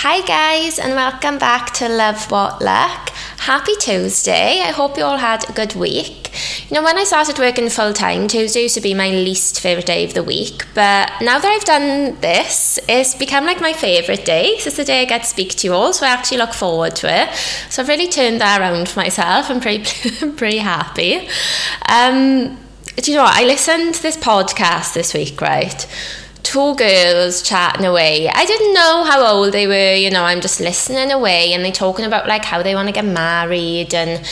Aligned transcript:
Hi, 0.00 0.20
guys, 0.26 0.78
and 0.78 0.92
welcome 0.92 1.38
back 1.38 1.72
to 1.76 1.88
Love 1.88 2.30
What 2.30 2.60
Luck. 2.60 3.08
Happy 3.38 3.74
Tuesday. 3.80 4.60
I 4.60 4.70
hope 4.70 4.98
you 4.98 5.04
all 5.04 5.16
had 5.16 5.48
a 5.48 5.54
good 5.54 5.74
week. 5.74 6.30
You 6.68 6.74
know, 6.74 6.82
when 6.82 6.98
I 6.98 7.04
started 7.04 7.38
working 7.38 7.70
full 7.70 7.94
time, 7.94 8.28
Tuesday 8.28 8.64
used 8.64 8.74
to 8.74 8.82
be 8.82 8.92
my 8.92 9.08
least 9.08 9.58
favourite 9.58 9.86
day 9.86 10.04
of 10.04 10.12
the 10.12 10.22
week, 10.22 10.66
but 10.74 11.10
now 11.22 11.38
that 11.38 11.46
I've 11.50 11.64
done 11.64 12.20
this, 12.20 12.78
it's 12.90 13.14
become 13.14 13.46
like 13.46 13.62
my 13.62 13.72
favourite 13.72 14.26
day. 14.26 14.58
So 14.58 14.68
it's 14.68 14.76
the 14.76 14.84
day 14.84 15.00
I 15.00 15.06
get 15.06 15.22
to 15.22 15.26
speak 15.26 15.54
to 15.56 15.66
you 15.66 15.72
all, 15.72 15.94
so 15.94 16.04
I 16.04 16.10
actually 16.10 16.38
look 16.38 16.52
forward 16.52 16.94
to 16.96 17.22
it. 17.22 17.34
So 17.70 17.80
I've 17.80 17.88
really 17.88 18.08
turned 18.08 18.42
that 18.42 18.60
around 18.60 18.90
for 18.90 19.00
myself. 19.00 19.48
I'm 19.48 19.62
pretty, 19.62 20.30
pretty 20.32 20.58
happy. 20.58 21.26
Um, 21.88 22.58
do 22.96 23.10
you 23.10 23.16
know 23.16 23.24
what? 23.24 23.34
I 23.34 23.44
listened 23.44 23.94
to 23.94 24.02
this 24.02 24.18
podcast 24.18 24.92
this 24.92 25.14
week, 25.14 25.40
right? 25.40 25.86
Two 26.46 26.76
girls 26.76 27.42
chatting 27.42 27.84
away. 27.84 28.28
I 28.28 28.44
didn't 28.46 28.72
know 28.72 29.02
how 29.02 29.26
old 29.26 29.52
they 29.52 29.66
were, 29.66 29.94
you 29.94 30.10
know, 30.10 30.22
I'm 30.22 30.40
just 30.40 30.60
listening 30.60 31.10
away 31.10 31.52
and 31.52 31.64
they're 31.64 31.72
talking 31.72 32.04
about 32.04 32.28
like 32.28 32.44
how 32.44 32.62
they 32.62 32.72
want 32.72 32.86
to 32.86 32.92
get 32.92 33.04
married 33.04 33.92
and 33.92 34.24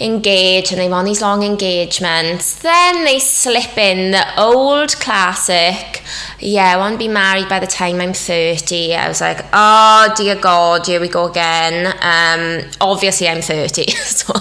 engage 0.00 0.72
and 0.72 0.80
they 0.80 0.88
want 0.88 1.06
these 1.06 1.22
long 1.22 1.44
engagements. 1.44 2.60
Then 2.60 3.04
they 3.04 3.20
slip 3.20 3.78
in 3.78 4.10
the 4.10 4.40
old 4.40 4.96
classic, 4.98 6.02
yeah, 6.40 6.74
I 6.74 6.76
want 6.78 6.94
to 6.94 6.98
be 6.98 7.06
married 7.06 7.48
by 7.48 7.60
the 7.60 7.68
time 7.68 8.00
I'm 8.00 8.12
30. 8.12 8.96
I 8.96 9.06
was 9.06 9.20
like, 9.20 9.44
oh 9.52 10.12
dear 10.16 10.34
God, 10.34 10.84
here 10.84 11.00
we 11.00 11.08
go 11.08 11.30
again. 11.30 11.94
Um, 12.02 12.68
obviously 12.80 13.28
I'm 13.28 13.40
30, 13.40 13.88
so 13.92 14.32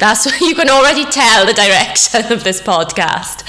that's 0.00 0.26
what 0.26 0.40
you 0.40 0.56
can 0.56 0.68
already 0.68 1.04
tell 1.04 1.46
the 1.46 1.54
direction 1.54 2.32
of 2.32 2.42
this 2.42 2.60
podcast. 2.60 3.44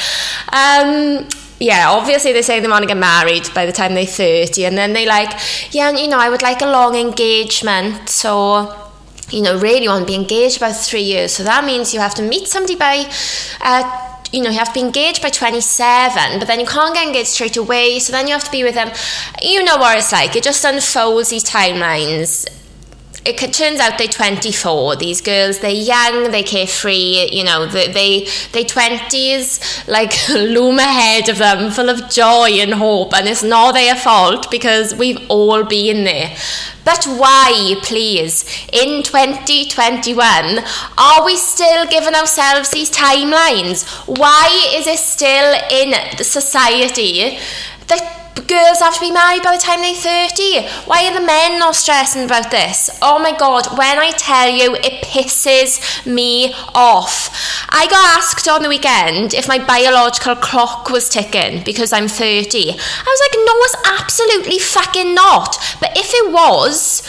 Um, 0.54 1.28
yeah, 1.60 1.90
obviously 1.90 2.34
they 2.34 2.42
say 2.42 2.60
they 2.60 2.68
want 2.68 2.84
to 2.84 2.88
get 2.88 2.98
married 2.98 3.50
by 3.54 3.66
the 3.66 3.72
time 3.72 3.96
they're 3.96 4.06
30, 4.06 4.66
and 4.66 4.78
then 4.78 4.94
they 4.94 5.06
like, 5.06 5.32
yeah, 5.72 5.90
and 5.90 5.98
you 5.98 6.08
know, 6.08 6.20
I 6.20 6.30
would 6.30 6.42
like 6.42 6.62
a 6.62 6.68
long 6.68 6.96
engagement, 6.96 8.10
so 8.10 8.88
you 9.30 9.42
know, 9.42 9.60
really 9.60 9.88
want 9.88 10.08
to 10.08 10.12
be 10.12 10.16
engaged 10.16 10.58
about 10.58 10.76
three 10.76 11.02
years. 11.02 11.34
So 11.34 11.44
that 11.44 11.66
means 11.66 11.94
you 11.94 12.00
have 12.00 12.16
to 12.16 12.22
meet 12.22 12.48
somebody 12.48 12.76
by, 12.76 13.12
uh, 13.60 14.22
you 14.32 14.42
know, 14.42 14.50
you 14.50 14.58
have 14.58 14.70
to 14.70 14.74
be 14.74 14.80
engaged 14.80 15.22
by 15.22 15.30
27, 15.30 16.40
but 16.40 16.48
then 16.48 16.60
you 16.60 16.66
can't 16.66 16.94
get 16.94 17.08
engaged 17.08 17.30
straight 17.30 17.58
away. 17.58 18.00
So 18.00 18.14
then 18.14 18.28
you 18.28 18.34
have 18.34 18.46
to 18.46 18.52
be 18.52 18.64
with 18.64 18.76
them. 18.76 18.90
You 19.42 19.64
know 19.64 19.78
what 19.78 19.98
it's 19.98 20.12
like. 20.12 20.36
It 20.36 20.44
just 20.44 20.64
unfolds 20.64 21.30
these 21.30 21.44
timelines 21.44 22.48
it 23.26 23.54
turns 23.54 23.80
out 23.80 23.98
they're 23.98 24.08
24 24.08 24.96
these 24.98 25.22
girls. 25.22 25.60
They're 25.60 25.72
young 25.72 26.32
they're 26.32 26.44
carefree 26.44 27.30
you 27.32 27.44
know. 27.44 27.66
They 27.66 27.88
they, 27.92 28.20
they 28.52 28.64
20s 28.64 29.88
like 29.88 30.14
loom 30.30 30.80
ahead 30.80 31.30
of 31.30 31.38
them 31.38 31.72
full 31.72 31.90
of 31.90 32.10
joy 32.10 32.50
and 32.60 32.74
hope. 32.74 33.14
And 33.14 33.28
it's 33.28 33.44
not 33.44 33.74
their 33.74 33.96
fault 33.96 34.50
because 34.52 34.96
we've 34.96 35.20
all 35.30 35.64
been 35.64 36.04
there. 36.04 36.36
But 36.86 37.06
why 37.06 37.76
please? 37.84 38.46
In 38.72 39.04
2021 39.04 40.64
are 40.98 41.26
we 41.26 41.36
still 41.36 41.86
giving 41.88 42.16
ourselves 42.16 42.70
these 42.70 42.90
timelines? 42.90 43.86
Why 44.08 44.70
is 44.74 44.88
it 44.88 45.00
still 45.00 45.60
in 45.70 45.92
the 46.18 46.24
society 46.24 47.40
that 47.88 48.17
girls 48.46 48.80
have 48.80 48.94
to 48.96 49.00
be 49.00 49.12
married 49.12 49.44
by 49.44 49.56
the 49.56 49.62
time 49.62 49.82
they're 49.82 49.96
30. 49.96 50.68
Why 50.86 51.08
are 51.08 51.20
the 51.20 51.26
men 51.26 51.60
not 51.60 51.76
stressing 51.76 52.26
about 52.26 52.52
this? 52.52 52.90
Oh 53.02 53.20
my 53.20 53.36
god, 53.38 53.78
when 53.78 53.98
I 53.98 54.12
tell 54.12 54.50
you, 54.50 54.76
it 54.76 55.04
pisses 55.04 56.06
me 56.06 56.54
off. 56.76 57.30
I 57.70 57.88
got 57.88 58.18
asked 58.18 58.48
on 58.48 58.64
the 58.64 58.70
weekend 58.70 59.34
if 59.34 59.48
my 59.48 59.60
biological 59.60 60.36
clock 60.36 60.90
was 60.90 61.10
ticking 61.10 61.64
because 61.64 61.92
I'm 61.94 62.08
30. 62.08 62.70
I 62.70 62.74
was 62.74 63.22
like, 63.26 63.36
no, 63.46 63.54
it's 63.64 64.02
absolutely 64.02 64.60
fucking 64.60 65.14
not. 65.14 65.58
But 65.80 65.98
if 65.98 66.12
it 66.14 66.32
was, 66.32 67.04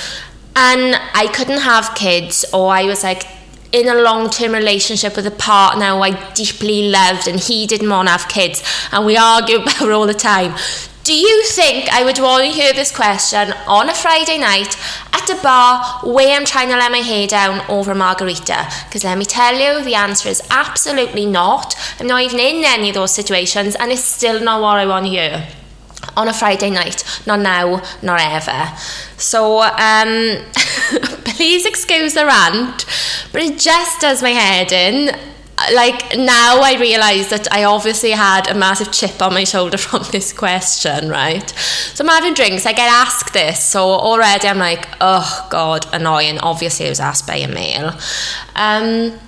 and 0.56 0.96
I 1.14 1.28
couldn't 1.32 1.60
have 1.60 1.94
kids, 1.94 2.44
or 2.52 2.72
I 2.72 2.84
was 2.84 3.02
like, 3.02 3.24
in 3.72 3.88
a 3.88 3.94
long 3.94 4.30
term 4.30 4.52
relationship 4.52 5.14
with 5.16 5.26
a 5.26 5.30
partner 5.30 5.84
I 5.84 6.32
deeply 6.32 6.88
loved 6.88 7.28
and 7.28 7.38
he 7.38 7.66
didn't 7.66 7.90
want 7.90 8.08
to 8.08 8.12
have 8.12 8.28
kids 8.28 8.62
and 8.92 9.04
we 9.04 9.16
argue 9.18 9.56
about 9.60 9.82
it 9.82 9.90
all 9.90 10.06
the 10.06 10.14
time. 10.14 10.54
Do 11.08 11.14
you 11.14 11.42
think 11.44 11.88
I 11.90 12.04
would 12.04 12.18
want 12.18 12.44
to 12.44 12.50
hear 12.50 12.74
this 12.74 12.94
question 12.94 13.54
on 13.66 13.88
a 13.88 13.94
Friday 13.94 14.36
night 14.36 14.76
at 15.14 15.30
a 15.30 15.42
bar 15.42 15.82
where 16.04 16.36
I'm 16.36 16.44
trying 16.44 16.68
to 16.68 16.76
let 16.76 16.92
my 16.92 16.98
hair 16.98 17.26
down 17.26 17.64
over 17.70 17.92
a 17.92 17.94
margarita? 17.94 18.70
Because 18.84 19.04
let 19.04 19.16
me 19.16 19.24
tell 19.24 19.54
you, 19.54 19.82
the 19.82 19.94
answer 19.94 20.28
is 20.28 20.42
absolutely 20.50 21.24
not. 21.24 21.74
I'm 21.98 22.08
not 22.08 22.24
even 22.24 22.38
in 22.38 22.62
any 22.62 22.90
of 22.90 22.94
those 22.94 23.14
situations, 23.14 23.74
and 23.76 23.90
it's 23.90 24.04
still 24.04 24.44
not 24.44 24.60
what 24.60 24.76
I 24.76 24.84
want 24.84 25.06
to 25.06 25.10
hear. 25.10 25.48
On 26.14 26.28
a 26.28 26.34
Friday 26.34 26.68
night, 26.68 27.02
not 27.26 27.40
now, 27.40 27.80
nor 28.02 28.18
ever. 28.18 28.76
So, 29.16 29.62
um, 29.62 30.44
please 31.24 31.64
excuse 31.64 32.12
the 32.12 32.26
rant, 32.26 32.84
but 33.32 33.40
it 33.40 33.58
just 33.58 34.02
does 34.02 34.20
my 34.20 34.32
head 34.32 34.72
in. 34.72 35.18
Like 35.74 36.16
now 36.16 36.60
I 36.60 36.76
realise 36.78 37.30
that 37.30 37.52
I 37.52 37.64
obviously 37.64 38.10
had 38.10 38.48
a 38.48 38.54
massive 38.54 38.92
chip 38.92 39.20
on 39.22 39.34
my 39.34 39.44
shoulder 39.44 39.78
from 39.88 40.04
this 40.12 40.32
question, 40.32 41.08
right? 41.08 41.48
So 41.94 42.04
I'm 42.04 42.08
having 42.08 42.34
drinks, 42.34 42.66
I 42.66 42.72
get 42.72 42.90
asked 42.90 43.32
this, 43.32 43.62
so 43.62 43.80
already 43.80 44.48
I'm 44.48 44.58
like, 44.58 44.88
oh 45.00 45.46
god, 45.50 45.86
annoying. 45.92 46.38
Obviously, 46.38 46.86
I 46.86 46.88
was 46.90 47.00
asked 47.00 47.26
by 47.26 47.36
a 47.36 47.48
male. 47.48 47.92
Um, 48.54 49.18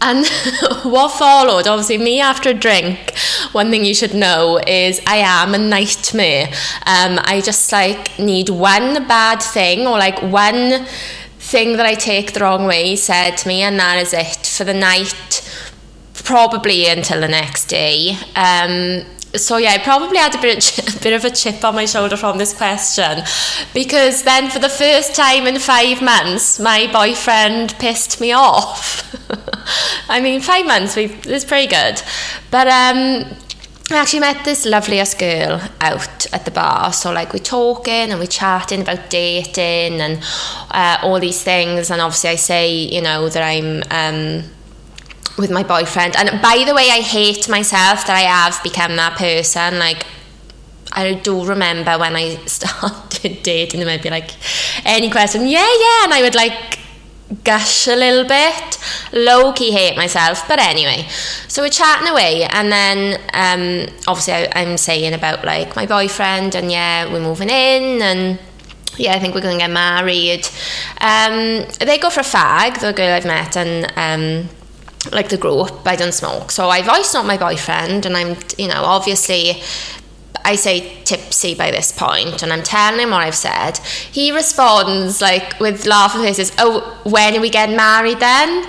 and 0.00 0.26
what 0.84 1.08
followed, 1.10 1.66
obviously, 1.66 1.98
me 1.98 2.20
after 2.20 2.50
a 2.50 2.54
drink, 2.54 3.16
one 3.52 3.70
thing 3.70 3.84
you 3.84 3.94
should 3.94 4.14
know 4.14 4.60
is 4.66 5.00
I 5.06 5.16
am 5.16 5.54
a 5.54 5.58
nightmare. 5.58 6.46
Um, 6.86 7.18
I 7.24 7.42
just 7.44 7.72
like 7.72 8.18
need 8.18 8.48
one 8.48 9.06
bad 9.08 9.42
thing 9.42 9.86
or 9.86 9.98
like 9.98 10.20
one 10.22 10.86
thing 11.48 11.78
that 11.78 11.86
I 11.86 11.94
take 11.94 12.34
the 12.34 12.40
wrong 12.40 12.66
way 12.66 12.94
said 12.94 13.36
to 13.38 13.48
me, 13.48 13.62
and 13.62 13.78
that 13.80 13.98
is 13.98 14.12
it 14.12 14.46
for 14.46 14.64
the 14.64 14.74
night, 14.74 15.40
probably 16.12 16.86
until 16.86 17.20
the 17.20 17.28
next 17.28 17.66
day. 17.66 18.16
Um, 18.36 19.06
so 19.34 19.56
yeah, 19.56 19.70
I 19.70 19.78
probably 19.78 20.18
had 20.18 20.34
a 20.34 20.40
bit, 20.40 20.78
a 20.96 21.00
bit 21.00 21.12
of 21.12 21.24
a 21.24 21.30
chip 21.30 21.64
on 21.64 21.74
my 21.74 21.86
shoulder 21.86 22.16
from 22.16 22.38
this 22.38 22.54
question 22.54 23.22
because 23.74 24.22
then 24.24 24.50
for 24.50 24.58
the 24.58 24.68
first 24.68 25.14
time 25.14 25.46
in 25.46 25.58
five 25.58 26.02
months, 26.02 26.58
my 26.60 26.90
boyfriend 26.92 27.74
pissed 27.78 28.20
me 28.20 28.32
off. 28.32 29.04
I 30.08 30.20
mean, 30.20 30.40
five 30.40 30.66
months, 30.66 30.96
we've, 30.96 31.26
it's 31.26 31.44
pretty 31.44 31.68
good. 31.68 32.02
But 32.50 32.68
um, 32.68 33.36
I 33.90 33.96
actually 33.96 34.20
met 34.20 34.44
this 34.44 34.66
loveliest 34.66 35.18
girl 35.18 35.62
out 35.80 36.26
at 36.34 36.44
the 36.44 36.50
bar. 36.50 36.92
So, 36.92 37.10
like, 37.10 37.32
we're 37.32 37.38
talking 37.38 38.10
and 38.10 38.20
we're 38.20 38.26
chatting 38.26 38.82
about 38.82 39.08
dating 39.08 40.00
and 40.00 40.22
uh, 40.70 40.98
all 41.02 41.18
these 41.18 41.42
things. 41.42 41.90
And 41.90 42.02
obviously, 42.02 42.30
I 42.30 42.36
say, 42.36 42.74
you 42.74 43.00
know, 43.00 43.30
that 43.30 43.42
I'm 43.42 43.82
um, 43.90 44.44
with 45.38 45.50
my 45.50 45.62
boyfriend. 45.62 46.16
And 46.16 46.42
by 46.42 46.64
the 46.66 46.74
way, 46.74 46.88
I 46.90 47.00
hate 47.00 47.48
myself 47.48 48.06
that 48.06 48.16
I 48.16 48.28
have 48.28 48.62
become 48.62 48.96
that 48.96 49.16
person. 49.16 49.78
Like, 49.78 50.04
I 50.92 51.14
do 51.14 51.46
remember 51.46 51.98
when 51.98 52.14
I 52.14 52.34
started 52.46 53.42
dating, 53.42 53.80
and 53.80 53.88
I'd 53.88 54.02
be 54.02 54.10
like, 54.10 54.32
any 54.84 55.10
question, 55.10 55.46
yeah, 55.46 55.60
yeah. 55.60 56.04
And 56.04 56.12
I 56.12 56.20
would 56.22 56.34
like 56.34 56.78
gush 57.44 57.86
a 57.86 57.96
little 57.96 58.24
bit, 58.24 58.78
low 59.12 59.52
key 59.52 59.70
hate 59.70 59.96
myself. 59.96 60.46
But 60.48 60.58
anyway, 60.58 61.06
so 61.48 61.62
we're 61.62 61.70
chatting 61.70 62.08
away, 62.08 62.44
and 62.44 62.72
then 62.72 63.20
um, 63.34 63.94
obviously 64.06 64.34
I, 64.34 64.52
I'm 64.54 64.76
saying 64.76 65.14
about 65.14 65.44
like 65.44 65.76
my 65.76 65.86
boyfriend, 65.86 66.54
and 66.54 66.70
yeah, 66.70 67.10
we're 67.12 67.20
moving 67.20 67.50
in, 67.50 68.02
and 68.02 68.38
yeah, 68.96 69.14
I 69.14 69.18
think 69.18 69.34
we're 69.34 69.42
going 69.42 69.58
to 69.58 69.64
get 69.64 69.70
married. 69.70 70.48
Um, 71.00 71.66
they 71.80 71.98
go 71.98 72.10
for 72.10 72.20
a 72.20 72.24
fag, 72.24 72.80
the 72.80 72.92
girl 72.92 73.12
I've 73.12 73.24
met, 73.24 73.56
and 73.56 73.92
um, 73.96 74.48
like 75.12 75.28
the 75.28 75.36
group, 75.36 75.86
I 75.86 75.96
don't 75.96 76.12
smoke. 76.12 76.50
So 76.50 76.68
I 76.68 76.82
voiced 76.82 77.14
not 77.14 77.26
my 77.26 77.38
boyfriend, 77.38 78.06
and 78.06 78.16
I'm, 78.16 78.36
you 78.56 78.68
know, 78.68 78.82
obviously 78.84 79.62
I 80.44 80.56
say 80.56 81.02
tipsy 81.04 81.54
by 81.54 81.70
this 81.70 81.92
point 81.92 82.42
and 82.42 82.52
I'm 82.52 82.62
telling 82.62 83.00
him 83.00 83.10
what 83.10 83.22
I've 83.22 83.34
said, 83.34 83.78
he 83.78 84.32
responds 84.32 85.20
like 85.20 85.58
with 85.60 85.86
laughing 85.86 86.22
faces, 86.22 86.52
Oh, 86.58 87.00
when 87.04 87.36
are 87.36 87.40
we 87.40 87.50
getting 87.50 87.76
married 87.76 88.20
then? 88.20 88.64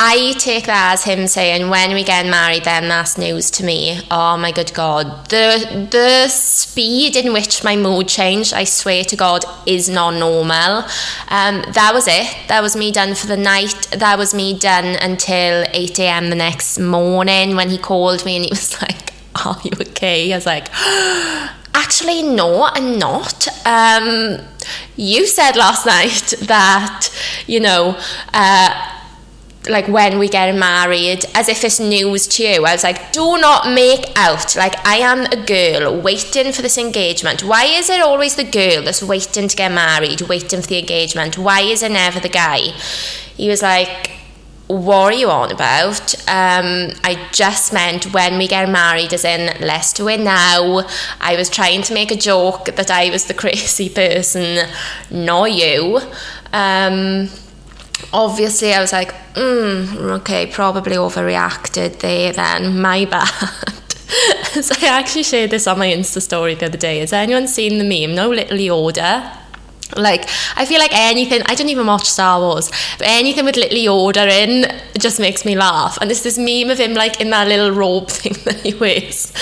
I 0.00 0.32
take 0.38 0.66
that 0.66 0.92
as 0.92 1.02
him 1.02 1.26
saying, 1.26 1.70
"When 1.70 1.92
we 1.92 2.04
get 2.04 2.24
married, 2.24 2.62
then 2.62 2.86
that's 2.86 3.18
news 3.18 3.50
to 3.50 3.64
me." 3.64 4.00
Oh 4.12 4.36
my 4.36 4.52
good 4.52 4.72
God, 4.72 5.28
the 5.28 5.88
the 5.90 6.28
speed 6.28 7.16
in 7.16 7.32
which 7.32 7.64
my 7.64 7.74
mood 7.74 8.06
changed, 8.06 8.54
I 8.54 8.62
swear 8.62 9.02
to 9.02 9.16
God, 9.16 9.44
is 9.66 9.88
not 9.88 10.14
normal. 10.14 10.84
Um, 11.28 11.64
that 11.72 11.90
was 11.92 12.06
it. 12.06 12.28
That 12.46 12.62
was 12.62 12.76
me 12.76 12.92
done 12.92 13.16
for 13.16 13.26
the 13.26 13.36
night. 13.36 13.88
That 13.90 14.18
was 14.18 14.32
me 14.32 14.56
done 14.56 14.94
until 15.02 15.64
eight 15.72 15.98
a.m. 15.98 16.30
the 16.30 16.36
next 16.36 16.78
morning 16.78 17.56
when 17.56 17.68
he 17.68 17.76
called 17.76 18.24
me 18.24 18.36
and 18.36 18.44
he 18.44 18.50
was 18.50 18.80
like, 18.86 19.12
are 19.44 19.60
you 19.64 19.72
okay? 19.80 20.32
I 20.32 20.36
was 20.36 20.46
like, 20.46 20.68
actually, 21.74 22.22
no, 22.22 22.64
I'm 22.64 22.98
not. 22.98 23.48
Um, 23.66 24.38
you 24.96 25.26
said 25.26 25.56
last 25.56 25.86
night 25.96 26.34
that, 26.46 27.08
you 27.46 27.60
know, 27.60 27.98
uh, 28.32 28.94
like 29.68 29.88
when 29.88 30.18
we 30.18 30.28
get 30.28 30.54
married 30.54 31.24
as 31.34 31.48
if 31.48 31.62
it's 31.64 31.80
news 31.80 32.26
to 32.26 32.42
you. 32.42 32.64
I 32.64 32.72
was 32.72 32.84
like, 32.84 33.12
do 33.12 33.38
not 33.38 33.72
make 33.72 34.06
out. 34.16 34.56
Like 34.56 34.74
I 34.86 34.96
am 34.96 35.26
a 35.26 35.44
girl 35.44 36.00
waiting 36.00 36.52
for 36.52 36.62
this 36.62 36.78
engagement. 36.78 37.44
Why 37.44 37.64
is 37.64 37.90
it 37.90 38.00
always 38.00 38.36
the 38.36 38.44
girl 38.44 38.82
that's 38.82 39.02
waiting 39.02 39.48
to 39.48 39.56
get 39.56 39.72
married, 39.72 40.22
waiting 40.22 40.62
for 40.62 40.68
the 40.68 40.78
engagement? 40.78 41.38
Why 41.38 41.60
is 41.60 41.82
it 41.82 41.92
never 41.92 42.20
the 42.20 42.28
guy? 42.28 42.58
He 43.36 43.48
was 43.48 43.62
like, 43.62 44.17
what 44.68 45.14
are 45.14 45.16
you 45.16 45.30
on 45.30 45.50
about? 45.50 46.14
Um, 46.28 46.92
I 47.02 47.28
just 47.32 47.72
meant 47.72 48.12
when 48.12 48.38
we 48.38 48.46
get 48.46 48.68
married, 48.68 49.12
as 49.14 49.24
in, 49.24 49.50
let's 49.60 49.92
do 49.94 50.08
it 50.08 50.20
now. 50.20 50.86
I 51.20 51.36
was 51.36 51.48
trying 51.48 51.82
to 51.82 51.94
make 51.94 52.10
a 52.10 52.16
joke 52.16 52.66
that 52.66 52.90
I 52.90 53.10
was 53.10 53.24
the 53.24 53.34
crazy 53.42 53.88
person, 53.88 54.68
not 55.10 55.52
you. 55.52 56.00
Um, 56.52 57.28
obviously 58.12 58.74
I 58.74 58.80
was 58.80 58.92
like, 58.92 59.12
mm, 59.34 59.96
okay, 60.20 60.46
probably 60.46 60.96
overreacted 60.96 62.00
there 62.00 62.32
then, 62.32 62.80
my 62.80 63.04
bad. 63.10 63.26
so 64.62 64.74
I 64.82 64.98
actually 64.98 65.22
shared 65.22 65.50
this 65.50 65.66
on 65.66 65.78
my 65.78 65.88
Insta 65.88 66.20
story 66.20 66.54
the 66.54 66.66
other 66.66 66.78
day. 66.78 66.98
Has 66.98 67.12
anyone 67.12 67.48
seen 67.48 67.78
the 67.78 67.84
meme? 67.84 68.14
No 68.14 68.28
little 68.28 68.58
Yoda. 68.58 69.37
Like, 69.96 70.28
I 70.56 70.66
feel 70.66 70.78
like 70.78 70.92
anything, 70.92 71.42
I 71.46 71.54
don't 71.54 71.68
even 71.70 71.86
watch 71.86 72.04
Star 72.04 72.38
Wars, 72.40 72.70
but 72.98 73.06
anything 73.08 73.44
with 73.44 73.56
little 73.56 73.78
Yoda 73.78 74.28
in 74.28 74.80
just 74.98 75.18
makes 75.18 75.44
me 75.44 75.56
laugh. 75.56 75.96
And 76.00 76.10
there's 76.10 76.22
this 76.22 76.38
meme 76.38 76.70
of 76.70 76.78
him, 76.78 76.94
like, 76.94 77.20
in 77.20 77.30
that 77.30 77.48
little 77.48 77.70
robe 77.70 78.08
thing 78.10 78.34
that 78.44 78.60
he 78.60 78.74
wears, 78.74 79.32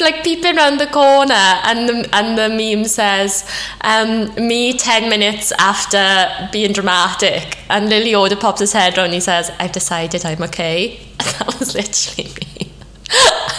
like, 0.00 0.24
peeping 0.24 0.56
around 0.56 0.78
the 0.78 0.86
corner. 0.86 1.34
And 1.34 1.88
the, 1.88 2.08
and 2.14 2.38
the 2.38 2.48
meme 2.48 2.86
says, 2.86 3.48
um, 3.82 4.34
me 4.36 4.76
10 4.76 5.10
minutes 5.10 5.52
after 5.58 6.48
being 6.50 6.72
dramatic. 6.72 7.58
And 7.68 7.88
little 7.88 8.26
Yoda 8.26 8.40
pops 8.40 8.60
his 8.60 8.72
head 8.72 8.96
around 8.96 9.06
and 9.06 9.14
he 9.14 9.20
says, 9.20 9.50
I've 9.58 9.72
decided 9.72 10.24
I'm 10.24 10.42
okay. 10.44 11.00
And 11.20 11.28
that 11.34 11.58
was 11.58 11.74
literally 11.74 12.30
me. 12.32 12.72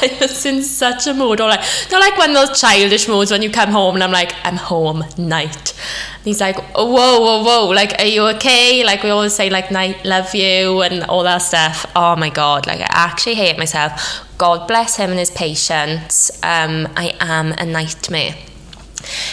I 0.01 0.17
was 0.19 0.45
in 0.45 0.63
such 0.63 1.05
a 1.05 1.13
mood, 1.13 1.41
or 1.41 1.49
like 1.49 1.59
not 1.91 1.99
like 1.99 2.17
one 2.17 2.31
of 2.31 2.35
those 2.35 2.59
childish 2.59 3.07
moods 3.07 3.29
when 3.29 3.41
you 3.41 3.51
come 3.51 3.69
home 3.69 3.95
and 3.95 4.03
I'm 4.03 4.11
like, 4.11 4.33
I'm 4.43 4.55
home 4.55 5.03
night. 5.17 5.73
He's 6.23 6.39
like, 6.39 6.57
whoa, 6.75 7.19
whoa, 7.19 7.43
whoa, 7.43 7.67
like, 7.69 7.99
are 7.99 8.05
you 8.05 8.27
okay? 8.35 8.83
Like 8.83 9.01
we 9.01 9.09
always 9.09 9.33
say, 9.33 9.49
like, 9.49 9.71
night, 9.71 10.05
love 10.05 10.35
you, 10.35 10.81
and 10.81 11.03
all 11.05 11.23
that 11.23 11.39
stuff. 11.39 11.85
Oh 11.95 12.15
my 12.15 12.29
god, 12.29 12.67
like 12.67 12.79
I 12.79 12.87
actually 12.89 13.35
hate 13.35 13.57
myself. 13.57 14.27
God 14.37 14.67
bless 14.67 14.97
him 14.97 15.09
and 15.09 15.19
his 15.19 15.31
patience. 15.31 16.29
Um, 16.43 16.87
I 16.95 17.15
am 17.19 17.53
a 17.53 17.65
nightmare. 17.65 18.35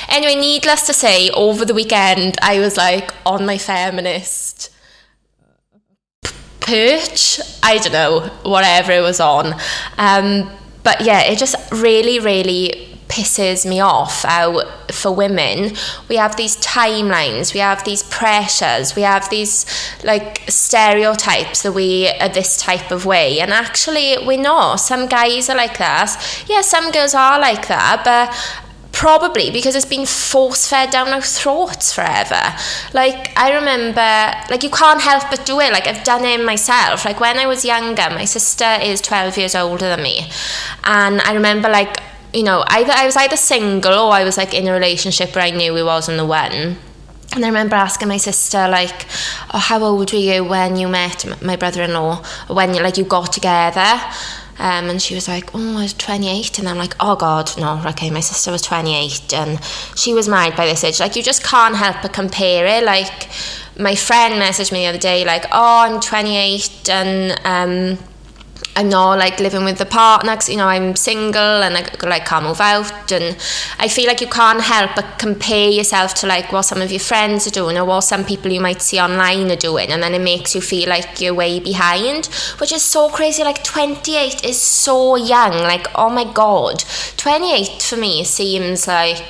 Anyway, 0.08 0.35
needless 0.35 0.87
to 0.87 0.94
say, 0.94 1.29
over 1.31 1.64
the 1.64 1.75
weekend 1.75 2.38
I 2.40 2.58
was 2.58 2.76
like 2.76 3.12
on 3.26 3.44
my 3.44 3.58
feminist 3.58 4.70
perch. 6.61 7.40
I 7.62 7.79
don't 7.79 7.93
know, 7.93 8.20
whatever 8.44 8.93
it 8.93 9.02
was 9.02 9.20
on. 9.20 9.55
Um, 9.99 10.50
but 10.82 11.02
yeah, 11.02 11.20
it 11.20 11.38
just 11.38 11.56
really, 11.70 12.19
really 12.19 12.88
pisses 13.09 13.65
me 13.65 13.81
off 13.81 14.23
how 14.23 14.63
for 14.91 15.15
women 15.15 15.73
we 16.09 16.17
have 16.17 16.37
these 16.37 16.57
timelines 16.59 17.55
we 17.55 17.61
have 17.61 17.83
these 17.85 18.03
pressures 18.05 18.95
we 18.95 19.03
have 19.03 19.29
these 19.31 19.65
like 20.05 20.43
stereotypes 20.49 21.63
that 21.63 21.73
we 21.73 22.09
are 22.21 22.29
this 22.29 22.59
type 22.59 22.91
of 22.91 23.07
way 23.07 23.41
and 23.41 23.53
actually 23.53 24.17
we 24.27 24.37
know 24.37 24.77
some 24.77 25.07
guys 25.07 25.49
are 25.49 25.57
like 25.57 25.79
that 25.79 26.45
yeah 26.49 26.61
some 26.61 26.91
girls 26.91 27.15
are 27.15 27.41
like 27.41 27.67
that 27.69 28.03
but 28.05 28.35
Probably 28.99 29.53
because 29.53 29.77
it's 29.77 29.85
been 29.85 30.07
force 30.07 30.67
fed 30.67 30.91
down 30.91 31.07
our 31.11 31.21
throats 31.21 31.93
forever. 31.93 32.43
Like, 32.93 33.33
I 33.39 33.55
remember, 33.55 34.51
like, 34.51 34.65
you 34.65 34.71
can't 34.71 35.01
help 35.01 35.31
but 35.31 35.47
do 35.47 35.61
it. 35.61 35.73
Like, 35.73 35.87
I've 35.87 36.03
done 36.03 36.25
it 36.25 36.45
myself. 36.45 37.05
Like, 37.05 37.21
when 37.21 37.39
I 37.39 37.47
was 37.47 37.65
younger, 37.65 38.11
my 38.11 38.25
sister 38.25 38.77
is 38.83 39.01
12 39.01 39.39
years 39.39 39.55
older 39.55 39.89
than 39.89 40.03
me. 40.03 40.29
And 40.83 41.21
I 41.21 41.33
remember, 41.35 41.69
like, 41.69 41.99
you 42.33 42.43
know, 42.43 42.65
either 42.69 42.93
I 42.95 43.07
was 43.07 43.17
either 43.17 43.37
single 43.37 43.95
or 43.95 44.13
I 44.13 44.25
was, 44.25 44.37
like, 44.37 44.55
in 44.55 44.67
a 44.67 44.73
relationship 44.73 45.35
where 45.35 45.45
I 45.45 45.51
knew 45.51 45.73
we 45.73 45.83
wasn't 45.83 46.19
the 46.19 46.27
one. 46.27 46.79
And 47.35 47.45
I 47.45 47.49
remember 47.49 47.77
asking 47.77 48.09
my 48.09 48.17
sister, 48.17 48.69
like, 48.69 49.07
oh, 49.53 49.59
how 49.59 49.83
old 49.83 50.13
were 50.13 50.19
you 50.19 50.45
when 50.45 50.77
you 50.77 50.89
met 50.89 51.25
my 51.43 51.57
brother 51.57 51.83
in 51.83 51.93
law? 51.93 52.23
When, 52.49 52.75
you, 52.75 52.83
like, 52.83 52.97
you 52.97 53.05
got 53.05 53.33
together? 53.33 54.01
Um, 54.59 54.91
and 54.91 55.01
she 55.01 55.15
was 55.15 55.29
like, 55.29 55.55
oh, 55.55 55.79
I 55.79 55.83
was 55.83 55.95
28. 55.95 56.59
And 56.59 56.69
I'm 56.69 56.79
like, 56.79 56.95
oh, 56.99 57.15
God, 57.15 57.51
no, 57.59 57.81
okay, 57.87 58.11
my 58.11 58.21
sister 58.21 58.51
was 58.51 58.63
28 58.63 59.33
and 59.33 59.63
she 59.95 60.15
was 60.15 60.29
married 60.29 60.57
by 60.57 60.67
this 60.67 60.83
age. 60.83 60.99
Like, 60.99 61.15
you 61.15 61.23
just 61.23 61.45
can't 61.45 61.77
help 61.77 62.03
but 62.03 62.13
compare 62.13 62.67
it. 62.67 62.83
Like, 62.83 63.29
my 63.79 63.95
friend 63.95 64.35
messaged 64.35 64.73
me 64.73 64.81
the 64.81 64.87
other 64.87 64.99
day, 64.99 65.25
like, 65.25 65.45
oh, 65.53 65.85
I'm 65.87 66.01
28 66.01 66.89
and 66.89 67.41
um, 67.45 68.05
I'm 68.76 68.88
not 68.88 69.19
like 69.19 69.41
living 69.41 69.65
with 69.65 69.79
the 69.79 69.87
partner 69.87 70.35
cause, 70.35 70.49
you 70.49 70.56
know 70.56 70.69
I'm 70.69 70.94
single 70.94 71.62
and 71.65 71.76
I 71.76 71.85
like 72.06 72.26
can't 72.26 72.44
move 72.44 72.61
out 72.61 73.11
and 73.11 73.37
I 73.79 73.88
feel 73.88 74.06
like 74.06 74.20
you 74.20 74.29
can't 74.29 74.61
help 74.61 74.93
but 74.94 75.19
compare 75.19 75.69
yourself 75.69 76.15
to 76.15 76.29
like 76.29 76.53
what 76.53 76.62
some 76.62 76.81
of 76.81 76.93
your 76.93 77.00
friends 77.00 77.47
are 77.49 77.50
doing 77.50 77.76
or 77.76 77.85
what 77.85 78.03
some 78.03 78.25
people 78.25 78.53
you 78.53 78.61
might 78.61 78.81
see 78.81 79.00
online 79.00 79.50
are 79.50 79.56
doing 79.56 79.88
and 79.91 80.00
then 80.00 80.15
it 80.15 80.20
makes 80.20 80.55
you 80.55 80.61
feel 80.61 80.88
like 80.88 81.20
you're 81.20 81.35
way 81.35 81.59
behind 81.59 82.26
which 82.61 82.73
is 82.73 82.82
so 82.82 83.09
crazy. 83.09 83.43
Like 83.43 83.65
28 83.65 84.44
is 84.44 84.61
so 84.61 85.17
young. 85.17 85.53
Like 85.53 85.88
oh 85.94 86.11
my 86.11 86.31
god. 86.32 86.85
28 87.17 87.82
for 87.82 87.97
me 87.97 88.23
seems 88.23 88.87
like 88.87 89.25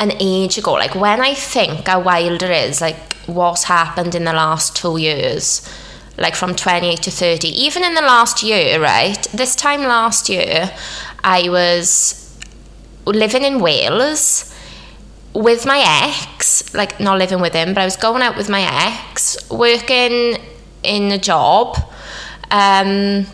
an 0.00 0.12
age 0.18 0.58
ago. 0.58 0.72
Like 0.72 0.96
when 0.96 1.20
I 1.20 1.34
think 1.34 1.86
how 1.86 2.00
wild 2.00 2.42
it 2.42 2.50
is 2.50 2.80
like 2.80 3.14
what's 3.26 3.64
happened 3.64 4.14
in 4.16 4.24
the 4.24 4.32
last 4.32 4.74
two 4.74 4.96
years 4.96 5.62
like 6.20 6.36
from 6.36 6.54
28 6.54 7.02
to 7.02 7.10
30. 7.10 7.48
Even 7.48 7.82
in 7.82 7.94
the 7.94 8.02
last 8.02 8.42
year, 8.42 8.80
right? 8.80 9.20
This 9.32 9.56
time 9.56 9.82
last 9.82 10.28
year, 10.28 10.70
I 11.24 11.48
was 11.48 12.38
living 13.06 13.42
in 13.42 13.58
Wales 13.58 14.54
with 15.34 15.64
my 15.64 15.82
ex, 16.04 16.72
like 16.74 17.00
not 17.00 17.18
living 17.18 17.40
with 17.40 17.54
him, 17.54 17.72
but 17.74 17.80
I 17.80 17.84
was 17.84 17.96
going 17.96 18.22
out 18.22 18.36
with 18.36 18.48
my 18.48 18.60
ex, 18.60 19.50
working 19.50 20.36
in 20.82 21.10
a 21.10 21.18
job. 21.18 21.78
Um, 22.50 23.26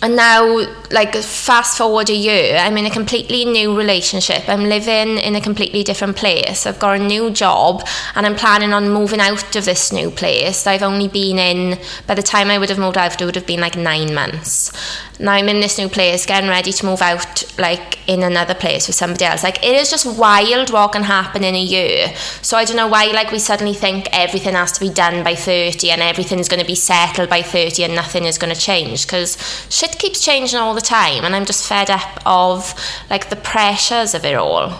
and 0.00 0.14
now 0.14 0.64
like 0.90 1.14
fast 1.16 1.76
forward 1.76 2.08
a 2.08 2.14
year 2.14 2.56
i'm 2.56 2.76
in 2.76 2.86
a 2.86 2.90
completely 2.90 3.44
new 3.44 3.76
relationship. 3.76 4.48
I'm 4.48 4.64
living 4.64 5.18
in 5.18 5.34
a 5.34 5.40
completely 5.40 5.82
different 5.82 6.16
place. 6.16 6.66
I've 6.66 6.78
got 6.78 7.00
a 7.00 7.02
new 7.02 7.30
job 7.30 7.86
and 8.14 8.26
i'm 8.26 8.36
planning 8.36 8.72
on 8.72 8.90
moving 8.90 9.20
out 9.20 9.56
of 9.56 9.64
this 9.64 9.92
new 9.92 10.10
place. 10.10 10.66
I've 10.66 10.82
only 10.82 11.08
been 11.08 11.38
in 11.38 11.78
by 12.06 12.14
the 12.14 12.22
time 12.22 12.48
i 12.48 12.58
would 12.58 12.68
have 12.68 12.78
moved 12.78 12.96
out 12.96 13.20
it 13.20 13.24
would 13.24 13.34
have 13.34 13.46
been 13.46 13.60
like 13.60 13.76
nine 13.76 14.14
months. 14.14 14.72
Now 15.18 15.32
i'm 15.32 15.48
in 15.48 15.60
this 15.60 15.78
new 15.78 15.88
place 15.88 16.26
getting 16.26 16.48
ready 16.48 16.72
to 16.72 16.86
move 16.86 17.02
out 17.02 17.44
like 17.58 17.98
in 18.08 18.22
another 18.22 18.54
place 18.54 18.86
with 18.86 18.96
somebody 18.96 19.24
else. 19.24 19.42
Like 19.42 19.64
it 19.64 19.74
is 19.74 19.90
just 19.90 20.06
wild 20.18 20.70
what 20.70 20.92
can 20.92 21.02
happen 21.02 21.42
in 21.42 21.54
a 21.54 21.62
year. 21.76 22.14
So 22.42 22.56
i 22.56 22.64
don't 22.64 22.76
know 22.76 22.88
why 22.88 23.06
like 23.06 23.32
we 23.32 23.38
suddenly 23.38 23.74
think 23.74 24.08
everything 24.12 24.54
has 24.54 24.72
to 24.72 24.80
be 24.80 24.90
done 24.90 25.24
by 25.24 25.34
30 25.34 25.90
and 25.90 26.02
everything's 26.02 26.48
going 26.48 26.60
to 26.60 26.66
be 26.66 26.76
settled 26.76 27.28
by 27.28 27.42
30 27.42 27.84
and 27.84 27.94
nothing 27.94 28.24
is 28.24 28.38
going 28.38 28.54
to 28.54 28.60
change 28.60 29.06
because 29.06 29.36
shit 29.70 29.87
keeps 29.96 30.24
changing 30.24 30.58
all 30.58 30.74
the 30.74 30.80
time 30.80 31.24
and 31.24 31.34
I'm 31.34 31.44
just 31.44 31.66
fed 31.66 31.90
up 31.90 32.20
of 32.26 32.74
like 33.10 33.30
the 33.30 33.36
pressures 33.36 34.14
of 34.14 34.24
it 34.24 34.34
all. 34.34 34.72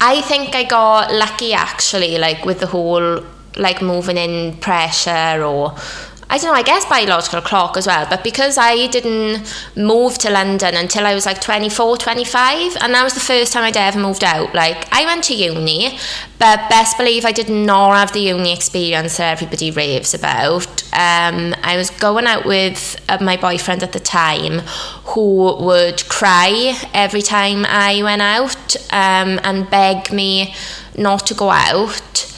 I 0.00 0.22
think 0.22 0.54
I 0.54 0.64
got 0.64 1.12
lucky 1.12 1.52
actually 1.52 2.18
like 2.18 2.44
with 2.44 2.60
the 2.60 2.66
whole 2.66 3.24
like 3.56 3.82
moving 3.82 4.16
in 4.16 4.56
pressure 4.56 5.42
or 5.42 5.74
I 6.32 6.38
don't 6.38 6.52
know, 6.52 6.56
I 6.56 6.62
guess 6.62 6.86
biological 6.86 7.40
clock 7.40 7.76
as 7.76 7.88
well, 7.88 8.06
but 8.08 8.22
because 8.22 8.56
I 8.56 8.86
didn't 8.86 9.52
move 9.74 10.16
to 10.18 10.30
London 10.30 10.76
until 10.76 11.04
I 11.04 11.12
was 11.12 11.26
like 11.26 11.40
24, 11.40 11.96
25, 11.96 12.76
and 12.80 12.94
that 12.94 13.02
was 13.02 13.14
the 13.14 13.20
first 13.20 13.52
time 13.52 13.64
I'd 13.64 13.76
ever 13.76 13.98
moved 13.98 14.22
out. 14.22 14.54
Like, 14.54 14.86
I 14.92 15.04
went 15.04 15.24
to 15.24 15.34
uni, 15.34 15.98
but 16.38 16.68
best 16.70 16.96
believe 16.96 17.24
I 17.24 17.32
did 17.32 17.48
not 17.48 17.96
have 17.96 18.12
the 18.12 18.20
uni 18.20 18.52
experience 18.52 19.16
that 19.16 19.32
everybody 19.32 19.72
raves 19.72 20.14
about. 20.14 20.84
Um, 20.92 21.52
I 21.64 21.74
was 21.76 21.90
going 21.90 22.26
out 22.28 22.46
with 22.46 23.04
uh, 23.08 23.18
my 23.20 23.36
boyfriend 23.36 23.82
at 23.82 23.90
the 23.90 23.98
time 23.98 24.60
who 25.10 25.56
would 25.64 26.08
cry 26.08 26.78
every 26.94 27.22
time 27.22 27.66
I 27.66 28.04
went 28.04 28.22
out 28.22 28.76
um, 28.92 29.40
and 29.42 29.68
beg 29.68 30.12
me 30.12 30.54
not 30.96 31.26
to 31.26 31.34
go 31.34 31.50
out 31.50 32.30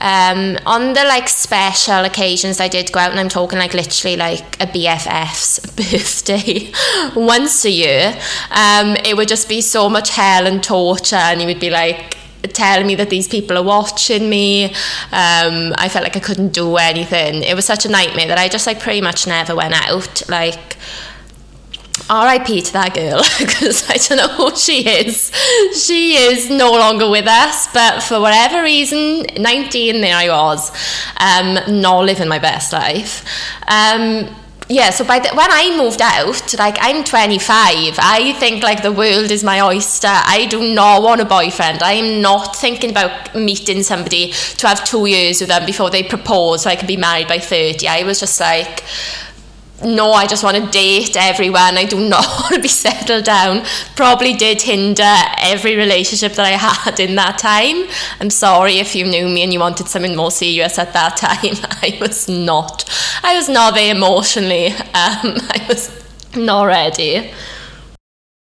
um, 0.00 0.58
on 0.64 0.92
the 0.92 1.04
like 1.04 1.28
special 1.28 2.04
occasions 2.04 2.60
I 2.60 2.68
did 2.68 2.92
go 2.92 3.00
out 3.00 3.10
and 3.10 3.20
I'm 3.20 3.28
talking 3.28 3.58
like 3.58 3.74
literally 3.74 4.16
like 4.16 4.60
a 4.62 4.66
BFF's 4.66 5.58
birthday 5.76 6.72
once 7.20 7.64
a 7.64 7.70
year, 7.70 8.18
um, 8.50 8.96
it 9.04 9.16
would 9.16 9.28
just 9.28 9.48
be 9.48 9.60
so 9.60 9.88
much 9.88 10.10
hell 10.10 10.46
and 10.46 10.62
torture 10.62 11.16
and 11.16 11.40
you 11.40 11.46
would 11.46 11.60
be 11.60 11.70
like 11.70 12.16
telling 12.42 12.86
me 12.86 12.94
that 12.94 13.10
these 13.10 13.28
people 13.28 13.56
are 13.58 13.62
watching 13.62 14.28
me. 14.30 14.66
Um, 15.12 15.74
I 15.76 15.88
felt 15.90 16.04
like 16.04 16.16
I 16.16 16.20
couldn't 16.20 16.52
do 16.52 16.76
anything. 16.76 17.42
It 17.42 17.54
was 17.54 17.64
such 17.64 17.84
a 17.84 17.88
nightmare 17.88 18.28
that 18.28 18.38
I 18.38 18.48
just 18.48 18.66
like 18.66 18.80
pretty 18.80 19.00
much 19.00 19.26
never 19.26 19.54
went 19.54 19.74
out. 19.74 20.28
Like 20.28 20.76
RIP 22.10 22.64
to 22.64 22.72
that 22.72 22.94
girl 22.94 23.22
because 23.38 23.88
I 23.88 23.96
don't 23.96 24.18
know 24.18 24.34
who 24.34 24.56
she 24.56 24.88
is. 24.88 25.30
She 25.74 26.14
is 26.16 26.50
no 26.50 26.72
longer 26.72 27.08
with 27.08 27.26
us, 27.26 27.68
but 27.72 28.02
for 28.02 28.20
whatever 28.20 28.62
reason, 28.62 29.26
19, 29.38 30.00
there 30.00 30.16
I 30.16 30.28
was, 30.28 30.70
um, 31.20 31.80
not 31.80 32.04
living 32.04 32.28
my 32.28 32.38
best 32.38 32.72
life. 32.72 33.24
Um, 33.66 34.34
yeah, 34.70 34.90
so 34.90 35.02
by 35.02 35.18
the, 35.18 35.30
when 35.30 35.48
I 35.50 35.74
moved 35.78 36.02
out, 36.02 36.58
like 36.58 36.76
I'm 36.80 37.02
25, 37.02 37.98
I 37.98 38.34
think 38.38 38.62
like 38.62 38.82
the 38.82 38.92
world 38.92 39.30
is 39.30 39.42
my 39.42 39.62
oyster. 39.62 40.08
I 40.08 40.46
do 40.50 40.74
not 40.74 41.02
want 41.02 41.22
a 41.22 41.24
boyfriend. 41.24 41.82
I 41.82 41.92
am 41.92 42.20
not 42.20 42.54
thinking 42.54 42.90
about 42.90 43.34
meeting 43.34 43.82
somebody 43.82 44.32
to 44.32 44.68
have 44.68 44.84
two 44.84 45.06
years 45.06 45.40
with 45.40 45.48
them 45.48 45.64
before 45.64 45.88
they 45.88 46.02
propose 46.02 46.62
so 46.62 46.70
I 46.70 46.76
can 46.76 46.86
be 46.86 46.98
married 46.98 47.28
by 47.28 47.38
30. 47.38 47.88
I 47.88 48.02
was 48.02 48.20
just 48.20 48.38
like, 48.40 48.84
no, 49.84 50.12
I 50.12 50.26
just 50.26 50.42
want 50.42 50.56
to 50.56 50.66
date 50.70 51.16
everyone. 51.16 51.76
I 51.76 51.84
do 51.84 52.00
not 52.08 52.26
want 52.40 52.54
to 52.54 52.60
be 52.60 52.68
settled 52.68 53.24
down. 53.24 53.64
Probably 53.94 54.34
did 54.34 54.62
hinder 54.62 55.14
every 55.38 55.76
relationship 55.76 56.32
that 56.32 56.46
I 56.46 56.56
had 56.56 56.98
in 56.98 57.14
that 57.14 57.38
time. 57.38 57.88
I'm 58.20 58.30
sorry 58.30 58.78
if 58.78 58.96
you 58.96 59.04
knew 59.04 59.28
me 59.28 59.42
and 59.42 59.52
you 59.52 59.60
wanted 59.60 59.86
something 59.86 60.16
more 60.16 60.30
serious 60.30 60.78
at 60.78 60.92
that 60.94 61.16
time. 61.16 61.54
I 61.82 61.96
was 62.00 62.28
not. 62.28 62.84
I 63.22 63.36
was 63.36 63.48
not 63.48 63.74
very 63.74 63.90
emotionally. 63.90 64.68
Um, 64.68 64.74
I 64.94 65.64
was 65.68 66.04
not 66.34 66.64
ready. 66.64 67.30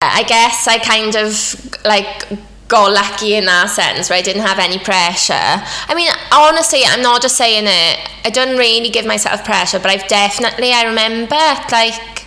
I 0.00 0.22
guess 0.22 0.66
I 0.68 0.78
kind 0.78 1.16
of 1.16 1.84
like 1.84 2.26
got 2.68 2.92
lucky 2.92 3.34
in 3.34 3.44
that 3.46 3.70
sense 3.70 4.10
where 4.10 4.18
I 4.18 4.22
didn't 4.22 4.42
have 4.42 4.58
any 4.58 4.78
pressure. 4.78 5.34
I 5.34 5.94
mean, 5.94 6.10
honestly, 6.32 6.80
I'm 6.84 7.02
not 7.02 7.22
just 7.22 7.36
saying 7.36 7.64
it. 7.66 8.10
I 8.24 8.30
don't 8.30 8.56
really 8.58 8.90
give 8.90 9.06
myself 9.06 9.44
pressure, 9.44 9.78
but 9.78 9.90
I've 9.90 10.08
definitely, 10.08 10.72
I 10.72 10.84
remember 10.84 11.36
like 11.70 12.24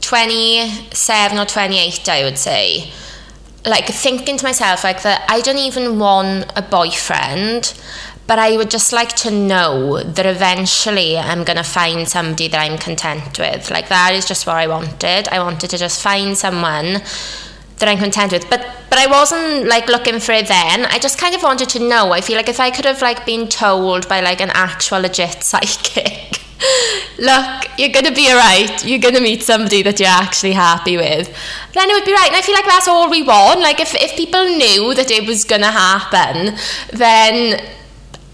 27 0.00 1.38
or 1.38 1.44
28, 1.44 2.08
I 2.08 2.24
would 2.24 2.38
say, 2.38 2.90
like 3.66 3.86
thinking 3.86 4.36
to 4.38 4.44
myself, 4.44 4.84
like 4.84 5.02
that 5.02 5.24
I 5.28 5.40
don't 5.40 5.58
even 5.58 5.98
want 5.98 6.50
a 6.56 6.62
boyfriend, 6.62 7.74
but 8.26 8.38
I 8.38 8.56
would 8.56 8.70
just 8.70 8.92
like 8.92 9.14
to 9.16 9.30
know 9.30 10.02
that 10.02 10.24
eventually 10.24 11.18
I'm 11.18 11.44
going 11.44 11.58
to 11.58 11.62
find 11.62 12.08
somebody 12.08 12.48
that 12.48 12.58
I'm 12.58 12.78
content 12.78 13.38
with. 13.38 13.70
Like 13.70 13.88
that 13.88 14.14
is 14.14 14.24
just 14.24 14.46
what 14.46 14.56
I 14.56 14.66
wanted. 14.66 15.28
I 15.28 15.40
wanted 15.40 15.68
to 15.70 15.76
just 15.76 16.02
find 16.02 16.36
someone 16.36 17.02
that 17.78 17.88
I'm 17.88 17.98
content 17.98 18.32
with. 18.32 18.48
But 18.48 18.66
but 18.94 19.08
I 19.08 19.10
wasn't 19.10 19.66
like 19.66 19.88
looking 19.88 20.20
for 20.20 20.30
it 20.30 20.46
then. 20.46 20.86
I 20.86 21.00
just 21.00 21.18
kind 21.18 21.34
of 21.34 21.42
wanted 21.42 21.68
to 21.70 21.80
know. 21.80 22.12
I 22.12 22.20
feel 22.20 22.36
like 22.36 22.48
if 22.48 22.60
I 22.60 22.70
could 22.70 22.84
have 22.84 23.02
like 23.02 23.26
been 23.26 23.48
told 23.48 24.08
by 24.08 24.20
like 24.20 24.40
an 24.40 24.50
actual 24.54 25.00
legit 25.00 25.42
psychic, 25.50 26.38
look, 27.18 27.64
you're 27.76 27.88
gonna 27.88 28.12
be 28.12 28.30
alright. 28.30 28.84
You're 28.84 29.00
gonna 29.00 29.20
meet 29.20 29.42
somebody 29.42 29.82
that 29.82 29.98
you're 29.98 30.08
actually 30.08 30.52
happy 30.52 30.96
with. 30.96 31.26
Then 31.72 31.90
it 31.90 31.92
would 31.92 32.04
be 32.04 32.12
right. 32.12 32.28
And 32.28 32.36
I 32.36 32.42
feel 32.42 32.54
like 32.54 32.66
that's 32.66 32.86
all 32.86 33.10
we 33.10 33.24
want. 33.24 33.58
Like 33.58 33.80
if 33.80 33.96
if 33.96 34.14
people 34.16 34.44
knew 34.44 34.94
that 34.94 35.10
it 35.10 35.26
was 35.26 35.42
gonna 35.42 35.72
happen, 35.72 36.54
then 36.92 37.66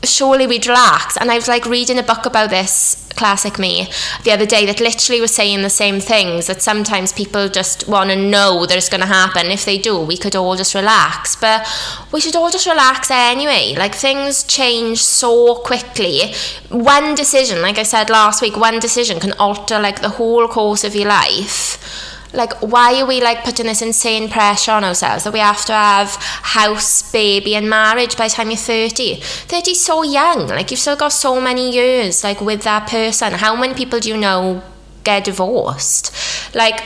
surely 0.05 0.47
we'd 0.47 0.67
relax. 0.67 1.17
And 1.17 1.31
I 1.31 1.37
was 1.37 1.49
like 1.49 1.65
reading 1.65 1.99
a 1.99 2.03
book 2.03 2.27
about 2.27 2.51
this 2.51 3.00
classic 3.17 3.59
me 3.59 3.89
the 4.25 4.33
other 4.33 4.47
day 4.47 4.67
that 4.67 4.81
literally 4.81 5.21
was 5.21 5.35
saying 5.35 5.63
the 5.63 5.71
same 5.71 6.01
things 6.01 6.47
that 6.47 6.63
sometimes 6.63 7.13
people 7.13 7.49
just 7.49 7.89
want 7.89 8.11
to 8.11 8.17
know 8.17 8.67
that 8.67 8.77
it's 8.77 8.89
going 8.89 9.01
to 9.01 9.07
happen. 9.07 9.47
If 9.47 9.65
they 9.65 9.79
do, 9.79 9.99
we 10.01 10.17
could 10.17 10.37
all 10.37 10.57
just 10.57 10.75
relax. 10.75 11.37
But 11.37 11.67
we 12.13 12.21
should 12.21 12.37
all 12.37 12.51
just 12.51 12.67
relax 12.67 13.11
anyway. 13.11 13.75
Like 13.77 13.95
things 13.95 14.45
change 14.45 15.03
so 15.03 15.57
quickly. 15.57 16.33
One 16.69 17.15
decision, 17.15 17.63
like 17.63 17.79
I 17.79 17.83
said 17.85 18.11
last 18.11 18.43
week, 18.43 18.57
one 18.57 18.79
decision 18.79 19.21
can 19.21 19.33
alter 19.33 19.79
like 19.79 20.01
the 20.01 20.11
whole 20.11 20.49
course 20.49 20.85
of 20.85 20.95
your 20.95 21.09
life 21.09 22.10
like 22.33 22.53
why 22.61 23.01
are 23.01 23.07
we 23.07 23.21
like 23.21 23.45
putting 23.45 23.67
this 23.67 23.83
insane 23.83 24.29
pressure 24.29 24.73
on 24.73 24.85
ourselves 24.85 25.25
that 25.25 25.33
we 25.33 25.41
have 25.41 25.65
to 25.65 25.73
have 25.73 26.15
house 26.15 27.11
baby 27.11 27.55
and 27.55 27.69
marriage 27.69 28.17
by 28.17 28.29
the 28.29 28.35
time 28.35 28.51
you're 28.51 28.57
30 28.57 29.17
30 29.21 29.71
is 29.71 29.85
so 29.85 30.03
young. 30.03 30.47
Like 30.47 30.71
you've 30.71 30.81
still 30.81 30.97
got 30.97 31.13
so 31.13 31.41
many 31.41 31.73
years 31.73 32.23
like 32.23 32.41
with 32.41 32.63
that 32.63 32.89
person. 32.89 33.33
How 33.33 33.57
many 33.57 33.75
people 33.75 33.99
do 34.01 34.09
you 34.09 34.17
know 34.17 34.63
get 35.05 35.25
divorced? 35.25 36.15
Like 36.55 36.83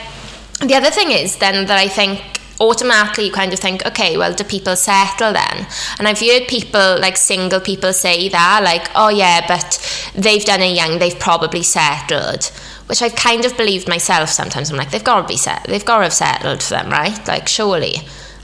the 0.60 0.74
other 0.74 0.90
thing 0.90 1.10
is 1.10 1.36
then 1.38 1.66
that 1.66 1.78
i 1.78 1.88
think 1.88 2.22
automatically 2.60 3.26
you 3.26 3.32
kind 3.32 3.52
of 3.52 3.58
think, 3.58 3.84
okay, 3.84 4.16
well, 4.16 4.32
do 4.32 4.44
people 4.44 4.76
settle 4.76 5.32
then? 5.32 5.66
And 5.98 6.06
I've 6.06 6.20
heard 6.20 6.46
people, 6.48 6.98
like 7.00 7.16
single 7.16 7.60
people, 7.60 7.92
say 7.92 8.28
that, 8.28 8.60
like, 8.62 8.88
oh 8.94 9.08
yeah, 9.08 9.44
but 9.46 9.78
they've 10.14 10.44
done 10.44 10.62
it 10.62 10.76
young, 10.76 10.98
they've 10.98 11.18
probably 11.18 11.62
settled 11.62 12.50
which 12.86 13.02
I've 13.02 13.16
kind 13.16 13.44
of 13.44 13.56
believed 13.56 13.88
myself 13.88 14.28
sometimes. 14.28 14.70
I'm 14.70 14.76
like, 14.76 14.90
they've 14.90 15.02
got 15.02 15.22
to 15.22 15.28
be 15.28 15.36
set, 15.36 15.64
they've 15.64 15.84
got 15.84 15.98
to 15.98 16.04
have 16.04 16.12
settled 16.12 16.62
for 16.62 16.70
them, 16.70 16.90
right? 16.90 17.26
Like, 17.26 17.48
surely, 17.48 17.96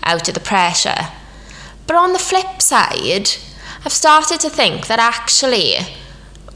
out 0.03 0.29
of 0.29 0.35
the 0.35 0.41
pressure. 0.41 1.09
But 1.87 1.97
on 1.97 2.13
the 2.13 2.19
flip 2.19 2.63
side, 2.63 3.31
I've 3.85 3.93
started 3.93 4.41
to 4.41 4.51
think 4.51 4.87
that 4.87 4.99
actually 4.99 5.75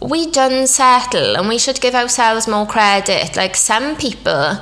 we 0.01 0.31
done 0.31 0.67
settle 0.67 1.37
and 1.37 1.49
we 1.49 1.59
should 1.59 1.81
give 1.81 1.95
ourselves 1.95 2.47
more 2.47 2.67
credit. 2.67 3.37
Like, 3.37 3.57
some 3.57 3.97
people 3.97 4.59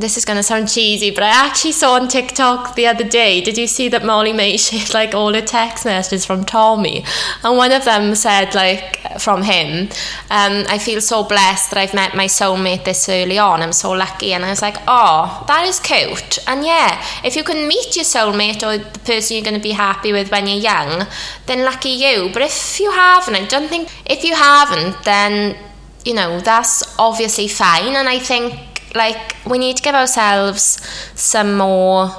this 0.00 0.16
is 0.16 0.24
going 0.24 0.36
to 0.36 0.42
sound 0.42 0.68
cheesy, 0.68 1.10
but 1.10 1.22
I 1.22 1.28
actually 1.28 1.72
saw 1.72 1.94
on 1.94 2.08
TikTok 2.08 2.74
the 2.74 2.86
other 2.86 3.04
day. 3.04 3.40
Did 3.40 3.58
you 3.58 3.66
see 3.66 3.88
that 3.88 4.04
Molly-Mae 4.04 4.56
shared 4.56 4.94
like 4.94 5.14
all 5.14 5.34
her 5.34 5.42
text 5.42 5.84
messages 5.84 6.24
from 6.24 6.44
Tommy? 6.44 7.04
And 7.44 7.56
one 7.56 7.72
of 7.72 7.84
them 7.84 8.14
said, 8.14 8.54
like, 8.54 9.20
from 9.20 9.42
him, 9.42 9.88
um, 10.30 10.64
I 10.68 10.78
feel 10.78 11.00
so 11.00 11.24
blessed 11.24 11.70
that 11.70 11.78
I've 11.78 11.94
met 11.94 12.14
my 12.14 12.26
soulmate 12.26 12.84
this 12.84 13.08
early 13.08 13.38
on. 13.38 13.62
I'm 13.62 13.72
so 13.72 13.92
lucky. 13.92 14.32
And 14.32 14.44
I 14.44 14.50
was 14.50 14.62
like, 14.62 14.76
oh, 14.88 15.44
that 15.46 15.66
is 15.66 15.78
cute. 15.80 16.38
And 16.46 16.64
yeah, 16.64 17.04
if 17.22 17.36
you 17.36 17.44
can 17.44 17.68
meet 17.68 17.96
your 17.96 18.04
soulmate 18.04 18.62
or 18.62 18.78
the 18.78 18.98
person 19.00 19.36
you're 19.36 19.44
going 19.44 19.54
to 19.54 19.62
be 19.62 19.72
happy 19.72 20.12
with 20.12 20.30
when 20.30 20.46
you're 20.46 20.56
young, 20.56 21.06
then 21.46 21.64
lucky 21.64 21.90
you. 21.90 22.30
But 22.32 22.42
if 22.42 22.80
you 22.80 22.90
haven't, 22.90 23.36
I 23.36 23.44
don't 23.44 23.68
think, 23.68 23.88
if 24.06 24.24
you 24.24 24.34
haven't, 24.34 25.04
then, 25.04 25.56
you 26.04 26.14
know, 26.14 26.40
that's 26.40 26.98
obviously 26.98 27.48
fine. 27.48 27.94
And 27.94 28.08
I 28.08 28.18
think 28.18 28.69
like 28.94 29.36
we 29.46 29.58
need 29.58 29.76
to 29.76 29.82
give 29.82 29.94
ourselves 29.94 30.78
some 31.14 31.56
more 31.56 32.10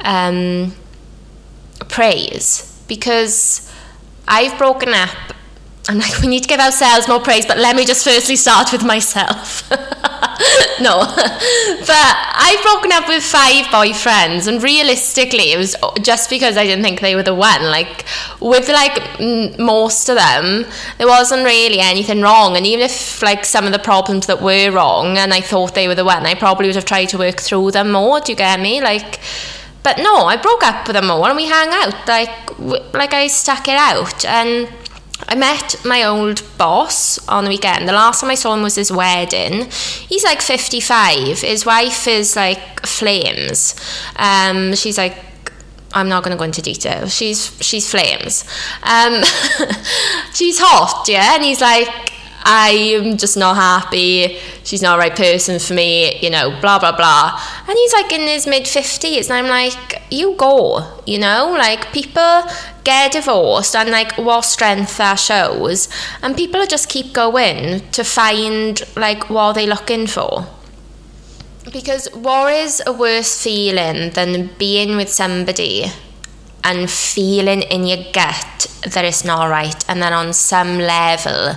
um, 0.00 0.72
praise 1.88 2.82
because 2.88 3.72
I've 4.28 4.56
broken 4.58 4.90
up. 4.90 5.10
I'm 5.88 5.98
like, 5.98 6.20
we 6.20 6.26
need 6.26 6.42
to 6.42 6.48
give 6.48 6.58
ourselves 6.58 7.06
more 7.06 7.20
praise, 7.20 7.46
but 7.46 7.58
let 7.58 7.76
me 7.76 7.84
just 7.84 8.04
firstly 8.04 8.36
start 8.36 8.72
with 8.72 8.84
myself. 8.84 9.70
no. 10.80 11.00
but 11.00 12.14
I've 12.34 12.62
broken 12.62 12.92
up 12.92 13.08
with 13.08 13.22
five 13.22 13.66
boyfriends, 13.66 14.46
and 14.46 14.62
realistically, 14.62 15.52
it 15.52 15.58
was 15.58 15.76
just 16.02 16.30
because 16.30 16.56
I 16.56 16.64
didn't 16.64 16.84
think 16.84 17.00
they 17.00 17.14
were 17.14 17.22
the 17.22 17.34
one. 17.34 17.64
Like, 17.64 18.04
with 18.40 18.68
like 18.68 19.18
most 19.58 20.08
of 20.08 20.16
them, 20.16 20.66
there 20.98 21.06
wasn't 21.06 21.44
really 21.44 21.80
anything 21.80 22.20
wrong. 22.20 22.56
And 22.56 22.66
even 22.66 22.84
if 22.84 23.22
like 23.22 23.44
some 23.44 23.66
of 23.66 23.72
the 23.72 23.78
problems 23.78 24.26
that 24.26 24.42
were 24.42 24.70
wrong 24.70 25.18
and 25.18 25.32
I 25.32 25.40
thought 25.40 25.74
they 25.74 25.88
were 25.88 25.94
the 25.94 26.04
one, 26.04 26.26
I 26.26 26.34
probably 26.34 26.66
would 26.66 26.76
have 26.76 26.84
tried 26.84 27.06
to 27.06 27.18
work 27.18 27.40
through 27.40 27.72
them 27.72 27.92
more. 27.92 28.20
Do 28.20 28.32
you 28.32 28.36
get 28.36 28.60
me? 28.60 28.80
Like, 28.80 29.20
but 29.82 29.98
no, 29.98 30.24
I 30.24 30.36
broke 30.36 30.64
up 30.64 30.86
with 30.86 30.94
them 30.94 31.10
all 31.10 31.24
and 31.26 31.36
we 31.36 31.46
hang 31.46 31.68
out. 31.70 32.08
Like, 32.08 32.58
like 32.92 33.14
I 33.14 33.28
stuck 33.28 33.68
it 33.68 33.76
out. 33.76 34.24
And 34.24 34.68
I 35.28 35.34
met 35.34 35.76
my 35.84 36.04
old 36.04 36.42
boss 36.58 37.18
on 37.28 37.44
the 37.44 37.50
weekend. 37.50 37.88
The 37.88 37.92
last 37.92 38.20
time 38.20 38.30
I 38.30 38.34
saw 38.34 38.54
him 38.54 38.62
was 38.62 38.74
his 38.74 38.92
wedding. 38.92 39.70
He's 40.08 40.24
like 40.24 40.42
55. 40.42 41.40
His 41.40 41.64
wife 41.64 42.06
is 42.06 42.36
like 42.36 42.86
flames. 42.86 43.74
Um, 44.16 44.74
she's 44.74 44.98
like 44.98 45.16
I'm 45.94 46.10
not 46.10 46.22
going 46.22 46.32
to 46.32 46.38
go 46.38 46.44
into 46.44 46.60
detail. 46.60 47.08
She's 47.08 47.56
she's 47.60 47.90
flames. 47.90 48.44
Um, 48.82 49.22
she's 50.34 50.58
hot, 50.58 51.06
yeah. 51.08 51.34
And 51.34 51.42
he's 51.42 51.62
like, 51.62 51.88
I'm 52.44 53.16
just 53.16 53.36
not 53.36 53.56
happy. 53.56 54.38
She's 54.62 54.82
not 54.82 54.96
the 54.96 55.00
right 55.00 55.16
person 55.16 55.58
for 55.58 55.74
me, 55.74 56.18
you 56.20 56.30
know, 56.30 56.50
blah, 56.60 56.78
blah, 56.78 56.94
blah. 56.94 57.40
And 57.66 57.76
he's 57.76 57.92
like 57.92 58.12
in 58.12 58.20
his 58.20 58.46
mid 58.46 58.64
50s. 58.64 59.30
And 59.30 59.32
I'm 59.32 59.48
like, 59.48 60.02
you 60.10 60.36
go, 60.36 61.00
you 61.06 61.18
know, 61.18 61.54
like 61.58 61.92
people 61.92 62.42
get 62.86 63.12
divorced 63.12 63.74
and 63.74 63.90
like 63.90 64.16
what 64.16 64.42
strength 64.42 64.96
that 64.96 65.16
shows. 65.16 65.88
And 66.22 66.36
people 66.36 66.64
just 66.66 66.88
keep 66.88 67.12
going 67.12 67.82
to 67.90 68.04
find 68.04 68.80
like 68.96 69.28
what 69.28 69.54
they're 69.54 69.66
looking 69.66 70.06
for. 70.06 70.46
Because 71.72 72.06
what 72.14 72.52
is 72.52 72.80
a 72.86 72.92
worse 72.92 73.42
feeling 73.42 74.10
than 74.10 74.50
being 74.56 74.96
with 74.96 75.08
somebody 75.08 75.86
and 76.62 76.88
feeling 76.88 77.62
in 77.62 77.86
your 77.86 78.04
gut 78.12 78.66
that 78.86 79.04
it's 79.04 79.24
not 79.24 79.50
right, 79.50 79.84
and 79.88 80.00
then 80.00 80.12
on 80.12 80.32
some 80.32 80.78
level, 80.78 81.54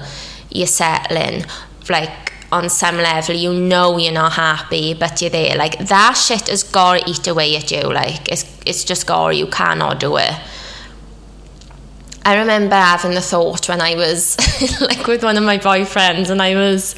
you're 0.50 0.68
settling. 0.68 1.46
Like 1.90 2.34
on 2.52 2.68
some 2.68 2.98
level 2.98 3.36
you 3.36 3.54
know 3.54 3.98
you're 4.00 4.12
not 4.12 4.34
happy 4.34 4.96
but 4.96 5.22
you're 5.22 5.30
there. 5.30 5.56
Like 5.56 5.78
that 5.78 6.14
shit 6.14 6.48
has 6.48 6.64
got 6.64 7.00
to 7.00 7.10
eat 7.10 7.28
away 7.28 7.56
at 7.56 7.70
you. 7.70 7.82
Like 7.82 8.28
it's, 8.32 8.46
it's 8.66 8.84
just 8.84 9.06
got 9.06 9.36
you 9.36 9.46
cannot 9.46 10.00
do 10.00 10.18
it 10.18 10.34
I 12.30 12.38
remember 12.38 12.76
having 12.76 13.16
the 13.16 13.22
thought 13.22 13.68
when 13.68 13.82
I 13.82 13.96
was 13.96 14.38
like 14.82 15.08
with 15.08 15.24
one 15.24 15.36
of 15.36 15.44
my 15.44 15.58
boyfriends 15.58 16.30
and 16.30 16.44
I 16.44 16.54
was 16.54 16.94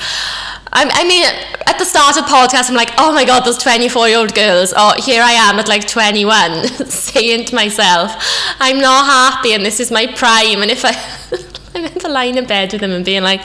I, 0.73 0.89
I 0.91 1.07
mean, 1.07 1.25
at 1.67 1.79
the 1.79 1.85
start 1.85 2.17
of 2.17 2.25
podcast, 2.25 2.69
I'm 2.69 2.75
like, 2.75 2.91
oh 2.97 3.13
my 3.13 3.23
god, 3.23 3.45
those 3.45 3.57
24 3.57 4.09
year 4.09 4.17
old 4.17 4.35
girls. 4.35 4.73
Oh, 4.75 4.93
here 5.01 5.21
I 5.23 5.31
am 5.31 5.57
at 5.57 5.69
like 5.69 5.88
21, 5.88 6.67
saying 6.85 7.45
to 7.45 7.55
myself, 7.55 8.11
I'm 8.59 8.81
not 8.81 9.05
happy 9.05 9.53
and 9.53 9.65
this 9.65 9.79
is 9.79 9.89
my 9.89 10.05
prime. 10.05 10.61
And 10.61 10.69
if 10.69 10.83
I, 10.83 10.91
I 11.75 11.81
remember 11.81 12.09
lying 12.09 12.35
in 12.35 12.45
bed 12.45 12.73
with 12.73 12.81
them 12.81 12.91
and 12.91 13.05
being 13.05 13.23
like, 13.23 13.39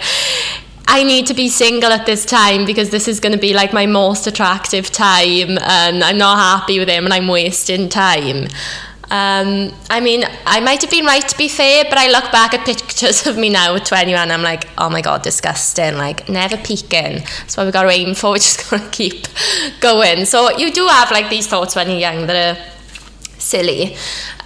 I 0.89 1.05
need 1.05 1.29
to 1.29 1.35
be 1.35 1.49
single 1.49 1.93
at 1.93 2.05
this 2.05 2.25
time 2.25 2.65
because 2.65 2.91
this 2.91 3.07
is 3.07 3.21
going 3.21 3.33
to 3.33 3.39
be 3.39 3.55
like 3.55 3.73
my 3.73 3.87
most 3.87 4.27
attractive 4.27 4.91
time 4.91 5.57
and 5.59 6.03
I'm 6.03 6.19
not 6.19 6.37
happy 6.37 6.81
with 6.81 6.89
him 6.89 7.05
and 7.05 7.15
I'm 7.15 7.29
wasting 7.29 7.89
time. 7.89 8.49
Um, 9.09 9.73
I 9.89 10.01
mean, 10.01 10.25
I 10.45 10.59
might 10.61 10.83
have 10.83 10.91
been 10.91 11.05
right 11.05 11.27
to 11.27 11.39
be 11.39 11.49
fair, 11.49 11.85
but 11.85 11.97
I 11.97 12.09
look 12.09 12.33
back 12.33 12.55
at 12.55 12.67
pictures 12.67 13.27
of 13.29 13.37
me 13.37 13.49
now 13.49 13.77
at 13.77 13.87
21 13.87 14.31
I'm 14.31 14.43
like, 14.43 14.69
oh 14.79 14.91
my 14.91 15.01
god, 15.01 15.23
disgusting. 15.23 15.95
Like, 15.97 16.29
never 16.29 16.57
peaking. 16.57 17.19
That's 17.21 17.57
what 17.57 17.67
we 17.67 17.73
got 17.73 17.85
to 17.85 17.91
aim 17.91 18.15
for. 18.15 18.31
We're 18.31 18.37
just 18.37 18.69
going 18.69 18.83
to 18.83 18.91
keep 18.91 19.27
going. 19.81 20.25
So, 20.25 20.57
you 20.59 20.73
do 20.73 20.87
have 20.89 21.11
like 21.11 21.31
these 21.31 21.47
thoughts 21.47 21.77
when 21.77 21.89
you're 21.89 22.01
young 22.01 22.27
that 22.27 22.59
are 22.59 22.63
silly. 23.39 23.97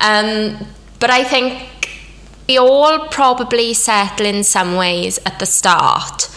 Um, 0.00 0.66
but 0.98 1.10
I 1.10 1.24
think 1.24 1.66
we 2.46 2.58
all 2.58 3.08
probably 3.08 3.72
settle 3.72 4.26
in 4.26 4.44
some 4.44 4.76
ways 4.76 5.18
at 5.24 5.38
the 5.38 5.46
start. 5.46 6.28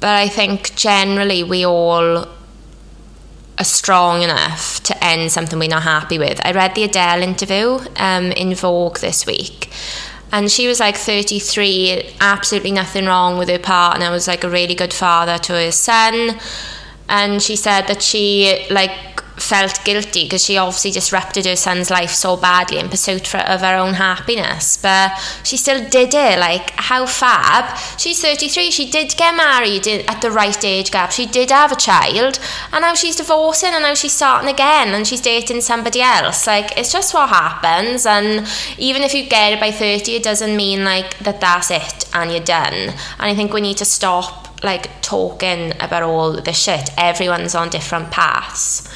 But 0.00 0.16
I 0.16 0.28
think 0.28 0.74
generally 0.74 1.42
we 1.42 1.66
all 1.66 2.26
are 3.60 3.64
strong 3.64 4.22
enough 4.22 4.82
to 4.84 5.04
end 5.04 5.30
something 5.30 5.58
we're 5.58 5.68
not 5.68 5.82
happy 5.82 6.18
with. 6.18 6.40
I 6.46 6.52
read 6.52 6.74
the 6.74 6.84
Adele 6.84 7.22
interview 7.22 7.78
um, 7.96 8.32
in 8.32 8.54
Vogue 8.54 8.98
this 8.98 9.26
week. 9.26 9.70
And 10.32 10.50
she 10.50 10.66
was 10.66 10.80
like 10.80 10.96
33, 10.96 12.14
absolutely 12.20 12.72
nothing 12.72 13.04
wrong 13.04 13.36
with 13.36 13.50
her 13.50 13.58
partner, 13.58 14.10
was 14.10 14.26
like 14.26 14.44
a 14.44 14.48
really 14.48 14.74
good 14.74 14.94
father 14.94 15.36
to 15.38 15.52
her 15.52 15.72
son. 15.72 16.38
And 17.08 17.42
she 17.42 17.54
said 17.54 17.82
that 17.88 18.00
she 18.00 18.66
like 18.70 19.19
felt 19.42 19.84
guilty 19.84 20.24
because 20.24 20.44
she 20.44 20.56
obviously 20.56 20.90
disrupted 20.90 21.46
her 21.46 21.56
son's 21.56 21.90
life 21.90 22.10
so 22.10 22.36
badly 22.36 22.78
in 22.78 22.88
pursuit 22.88 23.26
for, 23.26 23.38
of 23.38 23.60
her 23.60 23.76
own 23.76 23.94
happiness. 23.94 24.76
But 24.76 25.12
she 25.42 25.56
still 25.56 25.86
did 25.88 26.14
it. 26.14 26.38
Like, 26.38 26.70
how 26.76 27.06
fab. 27.06 27.76
She's 27.98 28.20
33. 28.20 28.70
She 28.70 28.90
did 28.90 29.16
get 29.16 29.34
married 29.34 29.86
at 29.86 30.20
the 30.20 30.30
right 30.30 30.64
age 30.64 30.90
gap. 30.90 31.12
She 31.12 31.26
did 31.26 31.50
have 31.50 31.72
a 31.72 31.76
child. 31.76 32.38
And 32.72 32.82
now 32.82 32.94
she's 32.94 33.16
divorcing 33.16 33.70
and 33.72 33.82
now 33.82 33.94
she's 33.94 34.12
starting 34.12 34.50
again 34.50 34.94
and 34.94 35.06
she's 35.06 35.20
dating 35.20 35.60
somebody 35.62 36.00
else. 36.00 36.46
Like, 36.46 36.76
it's 36.76 36.92
just 36.92 37.14
what 37.14 37.28
happens. 37.28 38.06
And 38.06 38.46
even 38.78 39.02
if 39.02 39.14
you 39.14 39.28
get 39.28 39.52
it 39.52 39.60
by 39.60 39.70
30, 39.70 40.16
it 40.16 40.22
doesn't 40.22 40.56
mean 40.56 40.84
like 40.84 41.18
that 41.18 41.40
that's 41.40 41.70
it 41.70 42.08
and 42.14 42.30
you're 42.30 42.40
done. 42.40 42.74
And 42.74 42.94
I 43.18 43.34
think 43.34 43.52
we 43.52 43.60
need 43.60 43.76
to 43.78 43.84
stop 43.84 44.39
like 44.62 45.00
talking 45.02 45.72
about 45.80 46.02
all 46.02 46.32
the 46.32 46.52
shit. 46.52 46.90
Everyone's 46.96 47.54
on 47.54 47.68
different 47.70 48.10
paths. 48.10 48.88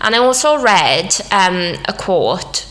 And 0.00 0.14
I 0.14 0.18
also 0.18 0.60
read 0.60 1.14
um, 1.30 1.76
a 1.86 1.92
quote 1.92 2.66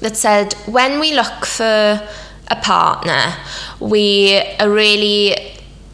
that 0.00 0.16
said, 0.16 0.54
when 0.66 1.00
we 1.00 1.14
look 1.14 1.44
for 1.46 2.08
a 2.48 2.56
partner, 2.56 3.34
we 3.80 4.40
are 4.60 4.70
really 4.70 5.36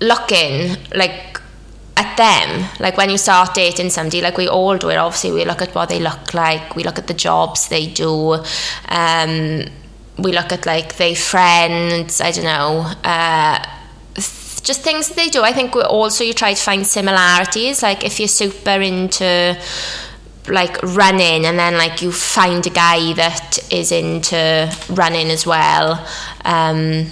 looking 0.00 0.76
like 0.94 1.40
at 1.96 2.16
them. 2.16 2.68
Like 2.78 2.96
when 2.96 3.10
you 3.10 3.18
start 3.18 3.54
dating 3.54 3.90
somebody, 3.90 4.20
like 4.20 4.36
we 4.36 4.48
all 4.48 4.76
do 4.78 4.88
it, 4.90 4.96
obviously 4.96 5.32
we 5.32 5.44
look 5.44 5.62
at 5.62 5.74
what 5.74 5.88
they 5.88 5.98
look 5.98 6.32
like, 6.32 6.76
we 6.76 6.84
look 6.84 6.98
at 6.98 7.06
the 7.06 7.14
jobs 7.14 7.68
they 7.68 7.86
do, 7.86 8.34
um, 8.88 9.64
we 10.18 10.32
look 10.32 10.52
at 10.52 10.64
like 10.64 10.96
their 10.96 11.14
friends, 11.14 12.20
I 12.20 12.30
don't 12.30 12.44
know, 12.44 12.92
uh, 13.04 13.77
just 14.60 14.82
things 14.82 15.08
that 15.08 15.16
they 15.16 15.28
do. 15.28 15.42
I 15.42 15.52
think 15.52 15.74
also 15.76 16.24
you 16.24 16.32
try 16.32 16.54
to 16.54 16.62
find 16.62 16.86
similarities. 16.86 17.82
Like 17.82 18.04
if 18.04 18.18
you're 18.18 18.28
super 18.28 18.80
into 18.80 19.58
like 20.48 20.82
running 20.82 21.44
and 21.44 21.58
then 21.58 21.76
like 21.76 22.00
you 22.00 22.10
find 22.10 22.66
a 22.66 22.70
guy 22.70 23.12
that 23.14 23.58
is 23.70 23.92
into 23.92 24.72
running 24.90 25.28
as 25.30 25.46
well. 25.46 26.06
Um, 26.44 27.06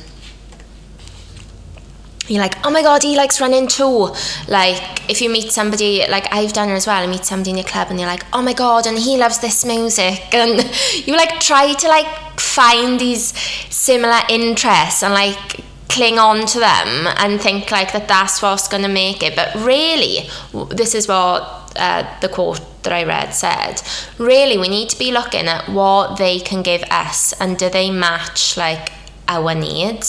you're 2.28 2.42
like, 2.42 2.66
oh 2.66 2.70
my 2.70 2.82
god, 2.82 3.02
he 3.02 3.16
likes 3.16 3.40
running 3.40 3.68
too. 3.68 4.12
Like, 4.48 5.08
if 5.08 5.20
you 5.20 5.30
meet 5.30 5.52
somebody, 5.52 6.04
like 6.08 6.26
I've 6.32 6.52
done 6.52 6.70
it 6.70 6.72
as 6.74 6.86
well, 6.86 7.02
I 7.02 7.06
meet 7.06 7.24
somebody 7.24 7.50
in 7.50 7.56
your 7.56 7.66
club 7.66 7.88
and 7.90 8.00
you're 8.00 8.08
like, 8.08 8.24
oh 8.32 8.42
my 8.42 8.52
god, 8.52 8.86
and 8.86 8.98
he 8.98 9.16
loves 9.16 9.38
this 9.38 9.64
music. 9.64 10.20
And 10.32 10.58
you 11.06 11.16
like 11.16 11.40
try 11.40 11.72
to 11.72 11.88
like 11.88 12.40
find 12.40 12.98
these 12.98 13.36
similar 13.70 14.20
interests 14.28 15.02
and 15.02 15.14
like 15.14 15.60
cling 15.88 16.18
on 16.18 16.46
to 16.46 16.58
them 16.58 17.06
and 17.18 17.40
think 17.40 17.70
like 17.70 17.92
that 17.92 18.08
that's 18.08 18.42
what's 18.42 18.68
going 18.68 18.82
to 18.82 18.88
make 18.88 19.22
it. 19.22 19.36
But 19.36 19.54
really 19.54 20.28
this 20.70 20.94
is 20.94 21.08
what 21.08 21.72
uh, 21.76 22.04
the 22.20 22.28
quote 22.28 22.60
that 22.82 22.92
I 22.92 23.04
read 23.04 23.30
said. 23.30 23.82
Really 24.18 24.58
we 24.58 24.68
need 24.68 24.88
to 24.90 24.98
be 24.98 25.12
looking 25.12 25.46
at 25.46 25.68
what 25.68 26.18
they 26.18 26.40
can 26.40 26.62
give 26.62 26.82
us 26.90 27.32
and 27.40 27.58
do 27.58 27.68
they 27.68 27.90
match 27.90 28.56
like 28.56 28.92
our 29.28 29.54
needs. 29.54 30.06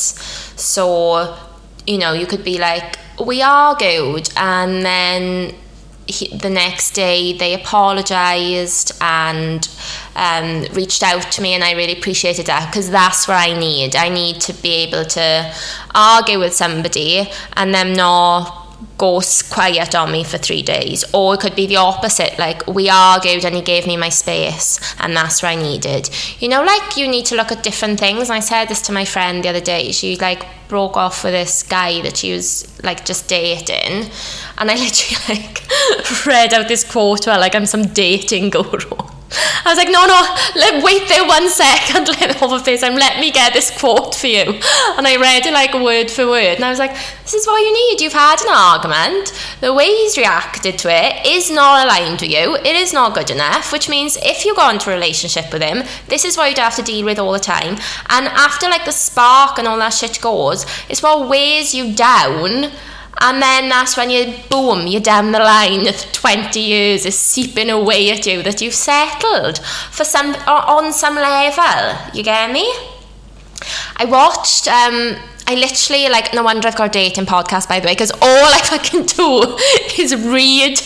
So 0.55 1.37
you 1.85 1.97
know 1.97 2.13
you 2.13 2.25
could 2.25 2.43
be 2.43 2.57
like 2.57 2.97
we 3.25 3.41
are 3.41 3.75
good, 3.75 4.29
and 4.37 4.85
then 4.85 5.55
he, 6.08 6.28
the 6.36 6.50
next 6.50 6.91
day 6.91 7.38
they 7.38 7.54
apologized 7.54 8.91
and 9.02 9.70
um, 10.15 10.63
reached 10.74 11.04
out 11.04 11.32
to 11.34 11.41
me 11.41 11.54
and 11.54 11.63
I 11.63 11.74
really 11.74 11.98
appreciated 11.98 12.46
that 12.48 12.72
because 12.72 12.89
that's 12.89 13.28
what 13.28 13.36
I 13.38 13.58
need. 13.58 13.96
I 13.96 14.10
need 14.10 14.41
to 14.41 14.54
be 14.54 14.70
able 14.70 15.06
to 15.06 15.54
argue 15.93 16.39
with 16.39 16.54
somebody 16.54 17.30
and 17.54 17.74
them 17.74 17.93
not 17.93 18.66
go 18.97 19.21
quiet 19.49 19.95
on 19.95 20.11
me 20.11 20.23
for 20.23 20.37
three 20.37 20.61
days. 20.61 21.03
Or 21.13 21.35
it 21.35 21.39
could 21.39 21.55
be 21.55 21.67
the 21.67 21.77
opposite 21.77 22.37
like 22.37 22.65
we 22.67 22.89
argued 22.89 23.45
and 23.45 23.55
he 23.55 23.61
gave 23.61 23.87
me 23.87 23.97
my 23.97 24.09
space 24.09 24.79
and 24.99 25.15
that's 25.15 25.41
what 25.41 25.49
I 25.49 25.55
needed. 25.55 26.09
You 26.39 26.49
know 26.49 26.63
like 26.63 26.97
you 26.97 27.07
need 27.07 27.25
to 27.27 27.35
look 27.35 27.51
at 27.51 27.63
different 27.63 27.99
things. 27.99 28.29
I 28.29 28.39
said 28.39 28.65
this 28.65 28.81
to 28.83 28.91
my 28.91 29.05
friend 29.05 29.43
the 29.43 29.49
other 29.49 29.61
day. 29.61 29.91
She 29.91 30.15
like 30.17 30.45
broke 30.67 30.97
off 30.97 31.23
with 31.23 31.33
this 31.33 31.63
guy 31.63 32.01
that 32.01 32.17
she 32.17 32.33
was 32.33 32.67
like 32.83 33.05
just 33.05 33.27
dating. 33.27 34.09
And 34.57 34.71
I 34.71 34.75
literally 34.85 35.37
like 35.37 35.61
read 36.25 36.53
out 36.53 36.67
this 36.67 36.83
quote 36.83 37.27
where 37.27 37.39
like 37.39 37.55
I'm 37.55 37.65
some 37.65 37.87
dating 37.87 38.49
guru 38.51 39.16
I 39.29 39.63
was 39.65 39.77
like, 39.77 39.89
no, 39.89 40.05
no, 40.05 40.19
let 40.55 40.83
wait 40.83 41.09
there 41.09 41.27
one 41.27 41.49
second, 41.49 42.07
let 42.19 42.41
over 42.41 42.59
FaceTime, 42.59 42.97
let 42.97 43.19
me 43.19 43.31
get 43.31 43.53
this 43.53 43.77
quote 43.77 44.15
for 44.15 44.27
you. 44.27 44.59
And 44.97 45.05
I 45.05 45.17
read 45.19 45.45
it 45.45 45.53
like 45.53 45.73
word 45.73 46.09
for 46.09 46.27
word, 46.27 46.55
and 46.55 46.63
I 46.63 46.69
was 46.69 46.79
like, 46.79 46.93
this 47.23 47.33
is 47.33 47.45
what 47.45 47.59
you 47.59 47.73
need. 47.73 48.01
You've 48.01 48.13
had 48.13 48.41
an 48.41 48.47
argument. 48.49 49.33
The 49.59 49.73
way 49.73 49.87
he's 49.87 50.17
reacted 50.17 50.77
to 50.79 50.89
it 50.89 51.25
is 51.25 51.51
not 51.51 51.85
aligned 51.85 52.19
to 52.19 52.27
you. 52.27 52.55
It 52.55 52.75
is 52.75 52.93
not 52.93 53.13
good 53.13 53.29
enough, 53.29 53.73
which 53.73 53.89
means 53.89 54.17
if 54.21 54.45
you 54.45 54.55
go 54.55 54.69
into 54.69 54.89
a 54.89 54.93
relationship 54.93 55.51
with 55.51 55.61
him, 55.61 55.83
this 56.07 56.23
is 56.23 56.37
what 56.37 56.49
you'd 56.49 56.59
have 56.59 56.75
to 56.77 56.83
deal 56.83 57.05
with 57.05 57.19
all 57.19 57.33
the 57.33 57.39
time. 57.39 57.77
And 58.09 58.27
after 58.27 58.67
like 58.69 58.85
the 58.85 58.91
spark 58.91 59.59
and 59.59 59.67
all 59.67 59.77
that 59.79 59.93
shit 59.93 60.21
goes, 60.21 60.65
it's 60.87 61.03
what 61.03 61.27
weighs 61.27 61.75
you 61.75 61.93
down 61.93 62.71
and 63.19 63.41
then 63.41 63.69
that's 63.69 63.97
when 63.97 64.10
you, 64.10 64.34
boom, 64.49 64.88
you're 64.88 65.01
down 65.01 65.32
the 65.32 65.39
line, 65.39 65.88
of 65.88 65.95
20 66.12 66.60
years 66.60 67.06
is 67.06 67.17
seeping 67.17 67.69
away 67.69 68.12
at 68.12 68.25
you 68.25 68.43
that 68.43 68.62
you've 68.62 68.73
settled 68.73 69.60
for 69.91 70.03
some, 70.03 70.36
on 70.47 70.93
some 70.93 71.15
level. 71.15 71.97
You 72.13 72.23
get 72.23 72.51
me? 72.51 72.71
I 73.97 74.06
watched, 74.06 74.67
um, 74.67 75.15
I 75.47 75.56
literally, 75.56 76.10
like, 76.10 76.34
no 76.34 76.43
wonder 76.43 76.67
I've 76.67 76.75
got 76.75 76.89
a 76.89 76.91
dating 76.91 77.25
podcast, 77.25 77.67
by 77.67 77.80
the 77.80 77.88
way, 77.88 77.93
because 77.93 78.12
all 78.12 78.21
I 78.21 78.60
fucking 78.63 79.06
do 79.17 79.58
is 79.97 80.15
read, 80.15 80.80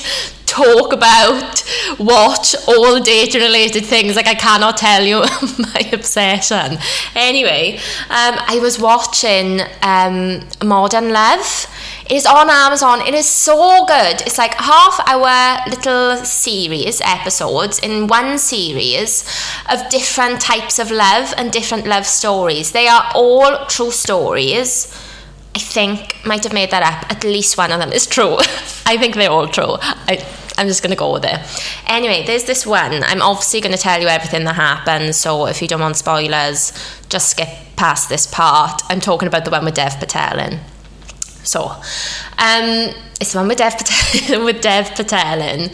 talk 0.45 0.93
about, 0.93 1.63
watch 1.99 2.55
all 2.67 3.01
dating 3.01 3.41
related 3.41 3.85
things. 3.85 4.15
Like, 4.15 4.27
I 4.27 4.35
cannot 4.35 4.77
tell 4.77 5.03
you 5.03 5.19
my 5.59 5.89
obsession. 5.91 6.77
Anyway, 7.15 7.77
um, 8.09 8.35
I 8.47 8.59
was 8.61 8.79
watching 8.79 9.61
um, 9.81 10.47
Modern 10.63 11.11
Love 11.11 11.67
is 12.11 12.25
on 12.25 12.49
Amazon. 12.49 13.01
It 13.07 13.13
is 13.15 13.25
so 13.25 13.85
good. 13.85 14.21
It's 14.21 14.37
like 14.37 14.53
half 14.55 14.99
hour 15.07 15.63
little 15.69 16.17
series, 16.25 16.99
episodes 17.01 17.79
in 17.79 18.07
one 18.07 18.37
series 18.37 19.23
of 19.69 19.87
different 19.89 20.41
types 20.41 20.77
of 20.77 20.91
love 20.91 21.33
and 21.37 21.51
different 21.51 21.87
love 21.87 22.05
stories. 22.05 22.73
They 22.73 22.87
are 22.87 23.09
all 23.15 23.65
true 23.67 23.91
stories. 23.91 24.93
I 25.55 25.59
think 25.59 26.17
might 26.25 26.43
have 26.43 26.53
made 26.53 26.71
that 26.71 26.83
up. 26.83 27.09
At 27.09 27.23
least 27.23 27.57
one 27.57 27.71
of 27.71 27.79
them 27.79 27.93
is 27.93 28.05
true. 28.05 28.35
I 28.85 28.97
think 28.97 29.15
they're 29.15 29.31
all 29.31 29.47
true. 29.47 29.77
I, 29.79 30.25
I'm 30.57 30.67
just 30.67 30.83
going 30.83 30.91
to 30.91 30.97
go 30.97 31.13
with 31.13 31.23
it. 31.23 31.39
Anyway, 31.87 32.25
there's 32.25 32.43
this 32.43 32.65
one. 32.65 33.03
I'm 33.03 33.21
obviously 33.21 33.61
going 33.61 33.75
to 33.75 33.81
tell 33.81 34.01
you 34.01 34.07
everything 34.07 34.43
that 34.43 34.55
happens. 34.55 35.15
So 35.15 35.45
if 35.45 35.61
you 35.61 35.67
don't 35.67 35.79
want 35.79 35.95
spoilers, 35.95 36.73
just 37.07 37.29
skip 37.29 37.49
past 37.77 38.09
this 38.09 38.27
part. 38.27 38.81
I'm 38.89 38.99
talking 38.99 39.29
about 39.29 39.45
the 39.45 39.51
one 39.51 39.63
with 39.63 39.75
Dev 39.75 39.97
Patel 39.97 40.39
in. 40.39 40.59
So, 41.43 41.71
um, 42.37 42.93
it's 43.19 43.33
the 43.33 43.37
one 43.37 43.47
with 43.47 43.59
Dev 43.59 43.77
Patel, 43.77 44.45
with 44.45 44.61
Dev 44.61 44.95
Patel 44.95 45.41
in, 45.41 45.71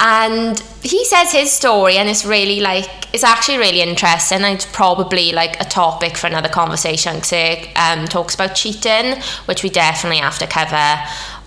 and 0.00 0.58
he 0.82 1.04
says 1.04 1.30
his 1.32 1.52
story, 1.52 1.96
and 1.96 2.08
it's 2.08 2.24
really 2.24 2.60
like 2.60 3.14
it's 3.14 3.24
actually 3.24 3.58
really 3.58 3.80
interesting. 3.80 4.38
And 4.42 4.54
it's 4.54 4.66
probably 4.66 5.32
like 5.32 5.60
a 5.60 5.64
topic 5.64 6.16
for 6.16 6.26
another 6.26 6.48
conversation 6.48 7.14
because 7.14 7.32
it 7.32 7.68
um, 7.76 8.06
talks 8.06 8.34
about 8.34 8.54
cheating, 8.54 9.20
which 9.44 9.62
we 9.62 9.70
definitely 9.70 10.18
have 10.18 10.38
to 10.38 10.46
cover 10.46 11.02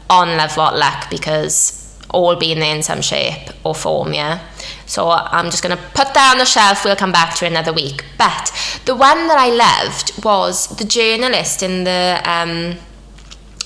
on 0.09 0.37
Love 0.37 0.55
What 0.55 0.77
Luck 0.77 1.09
because 1.09 1.79
all 2.09 2.35
being 2.35 2.59
there 2.59 2.75
in 2.75 2.83
some 2.83 3.01
shape 3.01 3.49
or 3.65 3.73
form, 3.73 4.13
yeah. 4.13 4.39
So 4.85 5.09
I'm 5.09 5.45
just 5.45 5.63
going 5.63 5.75
to 5.75 5.83
put 5.95 6.13
that 6.13 6.29
on 6.31 6.37
the 6.37 6.45
shelf. 6.45 6.85
We'll 6.85 6.95
come 6.95 7.11
back 7.11 7.35
to 7.37 7.47
another 7.47 7.73
week. 7.73 8.05
But 8.17 8.51
the 8.85 8.95
one 8.95 9.27
that 9.27 9.37
I 9.37 9.49
loved 9.49 10.23
was 10.23 10.67
the 10.77 10.85
journalist 10.85 11.63
in 11.63 11.83
the 11.83 12.21
um, 12.23 12.77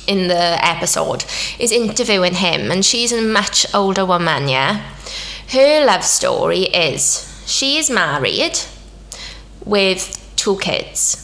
in 0.07 0.27
the 0.27 0.65
episode 0.65 1.25
is 1.59 1.71
interviewing 1.71 2.35
him, 2.35 2.71
and 2.71 2.83
she's 2.83 3.11
a 3.11 3.21
much 3.21 3.65
older 3.73 4.05
woman. 4.05 4.47
Yeah, 4.47 4.83
her 5.51 5.85
love 5.85 6.03
story 6.03 6.63
is 6.63 7.43
she 7.45 7.77
is 7.77 7.89
married 7.89 8.59
with 9.65 10.33
two 10.35 10.57
kids. 10.57 11.23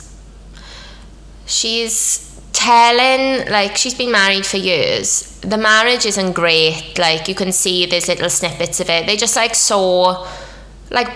She's 1.46 2.30
telling 2.54 3.50
like 3.50 3.76
she's 3.76 3.96
been 3.96 4.12
married 4.12 4.46
for 4.46 4.58
years 4.58 5.40
the 5.42 5.58
marriage 5.58 6.06
isn't 6.06 6.34
great 6.34 6.94
like 6.98 7.28
you 7.28 7.36
can 7.36 7.52
see 7.52 7.86
there's 7.88 8.08
little 8.08 8.30
snippets 8.30 8.80
of 8.80 8.90
it 8.90 9.06
they 9.08 9.18
just 9.18 9.36
like 9.36 9.56
saw 9.56 10.26
like 10.92 11.10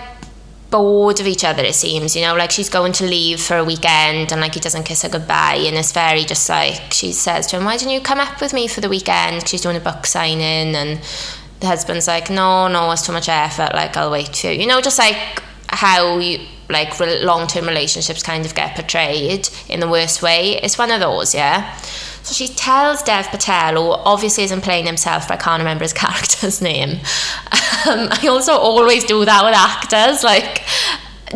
bored 0.70 1.18
of 1.18 1.26
each 1.26 1.44
other 1.44 1.62
it 1.62 1.74
seems 1.74 2.14
you 2.14 2.20
know 2.20 2.34
like 2.36 2.50
she's 2.50 2.68
going 2.68 2.92
to 2.92 3.04
leave 3.04 3.40
for 3.40 3.56
a 3.56 3.64
weekend 3.64 4.30
and 4.30 4.40
like 4.40 4.52
he 4.52 4.60
doesn't 4.60 4.82
kiss 4.82 5.02
her 5.02 5.08
goodbye 5.08 5.54
and 5.54 5.76
it's 5.76 5.92
very 5.92 6.24
just 6.24 6.48
like 6.48 6.92
she 6.92 7.10
says 7.10 7.46
to 7.46 7.56
him 7.56 7.64
why 7.64 7.76
didn't 7.76 7.94
you 7.94 8.00
come 8.00 8.18
up 8.18 8.40
with 8.40 8.52
me 8.52 8.68
for 8.68 8.80
the 8.80 8.88
weekend? 8.88 9.48
She's 9.48 9.62
doing 9.62 9.76
a 9.76 9.80
book 9.80 10.04
signing 10.04 10.74
and 10.74 11.00
the 11.60 11.66
husband's 11.66 12.06
like 12.06 12.28
no 12.28 12.68
no 12.68 12.90
it's 12.90 13.06
too 13.06 13.12
much 13.12 13.28
effort 13.28 13.74
like 13.74 13.96
I'll 13.96 14.10
wait 14.10 14.36
for 14.36 14.48
you. 14.48 14.60
You 14.60 14.66
know 14.66 14.80
just 14.80 14.98
like 14.98 15.42
how 15.68 16.18
you 16.18 16.40
like 16.68 16.98
long-term 17.00 17.66
relationships 17.66 18.22
kind 18.22 18.44
of 18.44 18.54
get 18.54 18.74
portrayed 18.74 19.48
in 19.70 19.80
the 19.80 19.88
worst 19.88 20.22
way. 20.22 20.60
It's 20.62 20.76
one 20.76 20.90
of 20.90 21.00
those 21.00 21.34
yeah 21.34 21.78
so 22.28 22.34
she 22.34 22.52
tells 22.52 23.02
Dev 23.02 23.28
Patel, 23.28 23.76
who 23.76 23.90
obviously 24.04 24.44
isn't 24.44 24.60
playing 24.60 24.84
himself, 24.84 25.26
but 25.26 25.40
I 25.40 25.42
can't 25.42 25.60
remember 25.60 25.84
his 25.84 25.92
character's 25.94 26.60
name. 26.60 27.00
Um, 27.88 28.08
I 28.10 28.26
also 28.28 28.52
always 28.52 29.04
do 29.04 29.24
that 29.24 29.42
with 29.44 29.54
actors. 29.54 30.22
Like, 30.22 30.62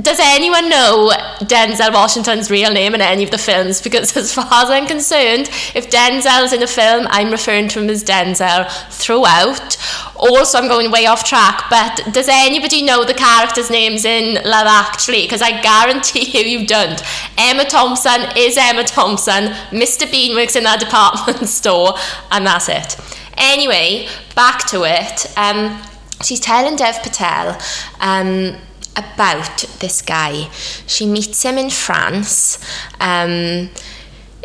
does 0.01 0.19
anyone 0.21 0.71
know 0.71 1.11
Denzel 1.41 1.93
Washington's 1.93 2.51
real 2.51 2.73
name 2.73 2.95
in 2.95 3.01
any 3.01 3.25
of 3.25 3.31
the 3.31 3.39
films? 3.39 3.83
Because 3.83 4.17
as 4.17 4.33
far 4.33 4.47
as 4.51 4.71
I'm 4.71 4.87
concerned, 4.87 5.51
if 5.75 5.91
Denzel's 5.91 6.53
in 6.53 6.63
a 6.63 6.67
film, 6.67 7.07
I'm 7.11 7.31
referring 7.31 7.69
to 7.69 7.81
him 7.81 7.91
as 7.91 8.03
Denzel 8.03 8.71
throughout. 8.91 9.77
Also, 10.17 10.59
I'm 10.59 10.69
going 10.69 10.91
way 10.91 11.07
off 11.07 11.25
track, 11.25 11.65
but 11.69 12.09
does 12.13 12.29
anybody 12.31 12.83
know 12.83 13.05
the 13.05 13.15
characters' 13.15 13.71
names 13.71 14.05
in 14.05 14.35
Love 14.45 14.67
Actually? 14.67 15.23
Because 15.23 15.43
I 15.43 15.61
guarantee 15.61 16.39
you 16.39 16.61
you 16.61 16.67
don't. 16.67 17.03
Emma 17.37 17.65
Thompson 17.65 18.23
is 18.37 18.57
Emma 18.57 18.85
Thompson, 18.85 19.49
Mr. 19.71 20.11
Bean 20.11 20.35
works 20.35 20.57
in 20.57 20.65
that 20.65 20.81
department 20.81 21.49
store, 21.49 21.95
and 22.31 22.47
that's 22.47 22.69
it. 22.69 22.97
Anyway, 23.37 24.09
back 24.35 24.67
to 24.69 24.85
it. 24.85 25.27
Um, 25.37 25.83
she's 26.23 26.41
telling 26.41 26.77
Dev 26.77 27.03
Patel. 27.03 27.59
Um, 28.01 28.57
about 28.97 29.59
this 29.81 30.03
guy. 30.03 30.51
She 30.87 31.07
meets 31.07 31.43
him 31.43 31.59
in 31.59 31.71
France. 31.71 32.59
Um, 33.01 33.71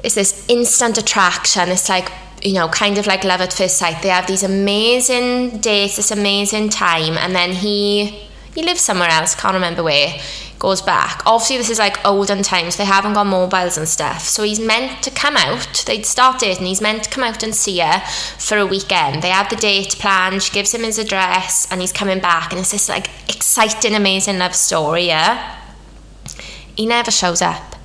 it's 0.03 0.15
this 0.15 0.45
instant 0.47 0.97
attraction. 0.97 1.69
It's 1.69 1.89
like, 1.89 2.11
you 2.41 2.53
know, 2.53 2.67
kind 2.67 2.97
of 2.97 3.07
like 3.07 3.23
love 3.23 3.41
at 3.41 3.53
first 3.53 3.77
sight. 3.77 4.01
They 4.01 4.09
have 4.09 4.27
these 4.27 4.43
amazing 4.43 5.59
dates, 5.59 5.95
this 5.97 6.11
amazing 6.11 6.69
time, 6.69 7.17
and 7.17 7.35
then 7.35 7.51
he 7.51 8.27
he 8.55 8.63
lives 8.63 8.81
somewhere 8.81 9.09
else, 9.09 9.35
can't 9.35 9.53
remember 9.53 9.83
where 9.83 10.19
goes 10.59 10.81
back. 10.81 11.21
Obviously, 11.25 11.57
this 11.57 11.69
is 11.69 11.79
like 11.79 12.03
olden 12.05 12.41
times. 12.43 12.77
They 12.77 12.85
haven't 12.85 13.13
got 13.13 13.27
mobiles 13.27 13.77
and 13.77 13.87
stuff. 13.87 14.21
So 14.21 14.43
he's 14.43 14.59
meant 14.59 15.03
to 15.03 15.11
come 15.11 15.37
out. 15.37 15.83
They'd 15.85 16.05
start 16.05 16.39
dating. 16.39 16.65
He's 16.65 16.81
meant 16.81 17.03
to 17.03 17.09
come 17.09 17.23
out 17.23 17.43
and 17.43 17.53
see 17.53 17.79
her 17.79 17.99
for 18.37 18.57
a 18.57 18.65
weekend. 18.65 19.21
They 19.21 19.29
have 19.29 19.49
the 19.49 19.55
date 19.55 19.95
planned. 19.99 20.41
She 20.41 20.53
gives 20.53 20.73
him 20.73 20.83
his 20.83 20.97
address, 20.97 21.67
and 21.71 21.81
he's 21.81 21.93
coming 21.93 22.19
back. 22.19 22.51
And 22.51 22.59
it's 22.59 22.71
this 22.71 22.89
like 22.89 23.09
exciting, 23.29 23.93
amazing 23.93 24.39
love 24.39 24.55
story. 24.55 25.07
Yeah. 25.07 25.55
He 26.75 26.85
never 26.85 27.11
shows 27.11 27.41
up. 27.41 27.75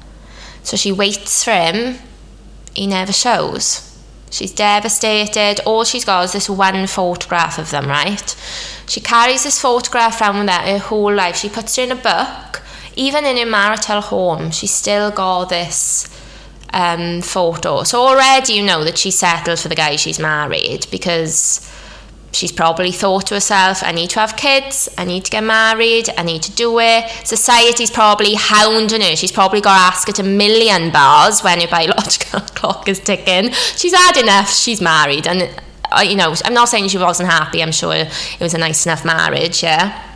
So 0.63 0.77
she 0.77 0.93
waits 0.93 1.45
for 1.45 1.53
him. 1.53 1.99
He 2.75 2.87
never 2.87 3.13
shows. 3.13 3.89
She's 4.31 4.53
devastated. 4.53 5.61
All 5.67 5.85
she's 5.85 6.07
got 6.07 6.25
is 6.25 6.33
this 6.33 6.49
one 6.49 6.87
photograph 6.87 7.59
of 7.59 7.71
them, 7.71 7.87
right? 7.89 8.35
She 8.87 9.01
carries 9.01 9.45
this 9.45 9.61
photograph 9.61 10.21
around 10.21 10.39
with 10.39 10.49
her 10.49 10.73
her 10.73 10.79
whole 10.79 11.13
life. 11.13 11.37
She 11.37 11.51
puts 11.51 11.77
it 11.77 11.91
in 11.91 11.93
a 11.93 12.01
book 12.01 12.52
even 12.97 13.25
in 13.25 13.39
a 13.39 13.45
marital 13.45 14.01
home, 14.01 14.51
she 14.51 14.67
still 14.67 15.11
got 15.11 15.49
this 15.49 16.09
um, 16.73 17.21
photo. 17.23 17.83
So 17.85 18.01
already 18.01 18.55
you 18.55 18.63
know 18.63 18.85
that 18.85 18.99
she's 18.99 19.19
settled 19.19 19.59
for 19.59 19.69
the 19.69 19.75
guy 19.75 19.97
she's 19.97 20.19
married 20.19 20.87
because 20.91 21.69
she's 22.33 22.53
probably 22.53 22.93
thought 22.93 23.27
to 23.27 23.35
herself, 23.35 23.83
I 23.83 23.93
need 23.93 24.11
to 24.11 24.21
have 24.21 24.37
kids, 24.37 24.89
I 24.97 25.05
need 25.05 25.25
to 25.27 25.31
get 25.31 25.45
married, 25.45 26.09
I 26.17 26.23
need 26.23 26.43
to 26.43 26.53
do 26.53 26.79
it. 26.81 27.09
Society's 27.25 27.91
probably 27.91 28.35
hounding 28.35 29.03
her. 29.03 29.17
She's 29.17 29.33
probably 29.33 29.61
got 29.61 29.77
to 29.77 29.95
ask 29.95 30.09
it 30.09 30.19
a 30.19 30.23
million 30.23 30.91
bars 30.91 31.43
when 31.43 31.61
her 31.61 31.69
biological 31.69 32.41
clock 32.55 32.89
is 32.89 33.01
ticking. 33.01 33.53
She's 33.53 33.95
had 33.95 34.17
enough, 34.17 34.51
she's 34.51 34.81
married. 34.81 35.27
And, 35.27 35.51
uh, 35.93 36.01
you 36.01 36.17
know, 36.17 36.35
I'm 36.45 36.55
not 36.55 36.69
saying 36.69 36.89
she 36.89 36.99
wasn't 36.99 37.29
happy, 37.29 37.63
I'm 37.63 37.73
sure 37.73 37.95
it 37.95 38.41
was 38.41 38.55
a 38.55 38.59
nice 38.59 38.87
enough 38.87 39.05
marriage, 39.05 39.63
yeah. 39.63 40.09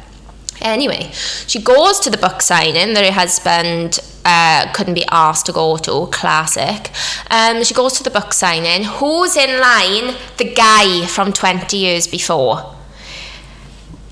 Anyway, 0.67 1.11
she 1.47 1.61
goes 1.61 2.01
to 2.01 2.11
the 2.11 2.19
book 2.19 2.43
signing 2.43 2.93
that 2.95 3.05
her 3.05 3.13
husband 3.13 4.01
uh, 4.25 4.73
couldn't 4.73 4.95
be 4.95 5.05
asked 5.13 5.47
to 5.47 5.53
go 5.53 5.77
to, 5.77 6.09
classic. 6.11 6.91
Um, 7.31 7.63
she 7.63 7.73
goes 7.73 7.93
to 7.95 8.03
the 8.03 8.11
book 8.11 8.33
signing. 8.33 8.83
Who's 8.83 9.37
in 9.37 9.61
line? 9.61 10.17
The 10.39 10.53
guy 10.53 11.07
from 11.07 11.33
20 11.33 11.77
years 11.77 12.09
before. 12.09 12.75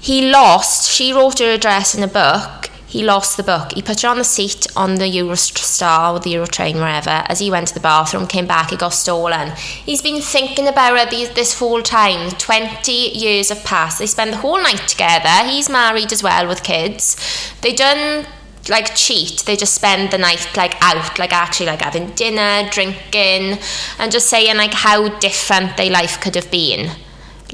He 0.01 0.31
lost, 0.31 0.89
she 0.89 1.13
wrote 1.13 1.41
her 1.41 1.55
address 1.55 1.97
in 1.97 2.05
a 2.05 2.09
book 2.09 2.64
he 2.95 3.03
lost 3.03 3.37
the 3.37 3.43
book. 3.43 3.73
He 3.73 3.83
put 3.83 3.99
it 3.99 4.05
on 4.05 4.19
the 4.19 4.25
seat 4.25 4.69
on 4.77 4.95
the 4.95 5.07
Eurostar 5.07 6.15
or 6.15 6.21
the 6.21 6.33
Eurotrain, 6.33 6.77
wherever. 6.77 7.25
As 7.29 7.41
he 7.41 7.51
went 7.51 7.67
to 7.67 7.75
the 7.75 7.81
bathroom, 7.81 8.29
came 8.29 8.47
back, 8.47 8.73
it 8.73 8.79
got 8.79 8.91
stolen. 8.91 9.51
He's 9.85 10.01
been 10.01 10.23
thinking 10.23 10.69
about 10.69 11.13
it 11.13 11.35
this 11.35 11.59
whole 11.59 11.83
time. 11.83 12.31
20 12.31 12.93
years 12.93 13.49
have 13.49 13.65
passed. 13.65 13.99
They 13.99 14.07
spend 14.07 14.33
the 14.33 14.37
whole 14.37 14.63
night 14.63 14.87
together. 14.87 15.51
He's 15.51 15.69
married 15.69 16.13
as 16.13 16.23
well 16.23 16.47
with 16.47 16.63
kids. 16.63 17.17
They 17.63 17.73
done 17.73 18.27
like 18.71 18.95
cheat 18.95 19.43
they 19.45 19.57
just 19.57 19.75
spend 19.75 20.11
the 20.11 20.17
night 20.17 20.49
like 20.57 20.75
out 20.81 21.19
like 21.19 21.35
actually 21.35 21.67
like 21.67 21.83
having 21.83 22.09
dinner 22.13 22.67
drinking 22.71 23.59
and 23.99 24.11
just 24.11 24.31
saying 24.31 24.57
like 24.57 24.73
how 24.73 25.07
different 25.19 25.77
their 25.77 25.91
life 25.91 26.19
could 26.19 26.35
have 26.35 26.51
been 26.51 26.91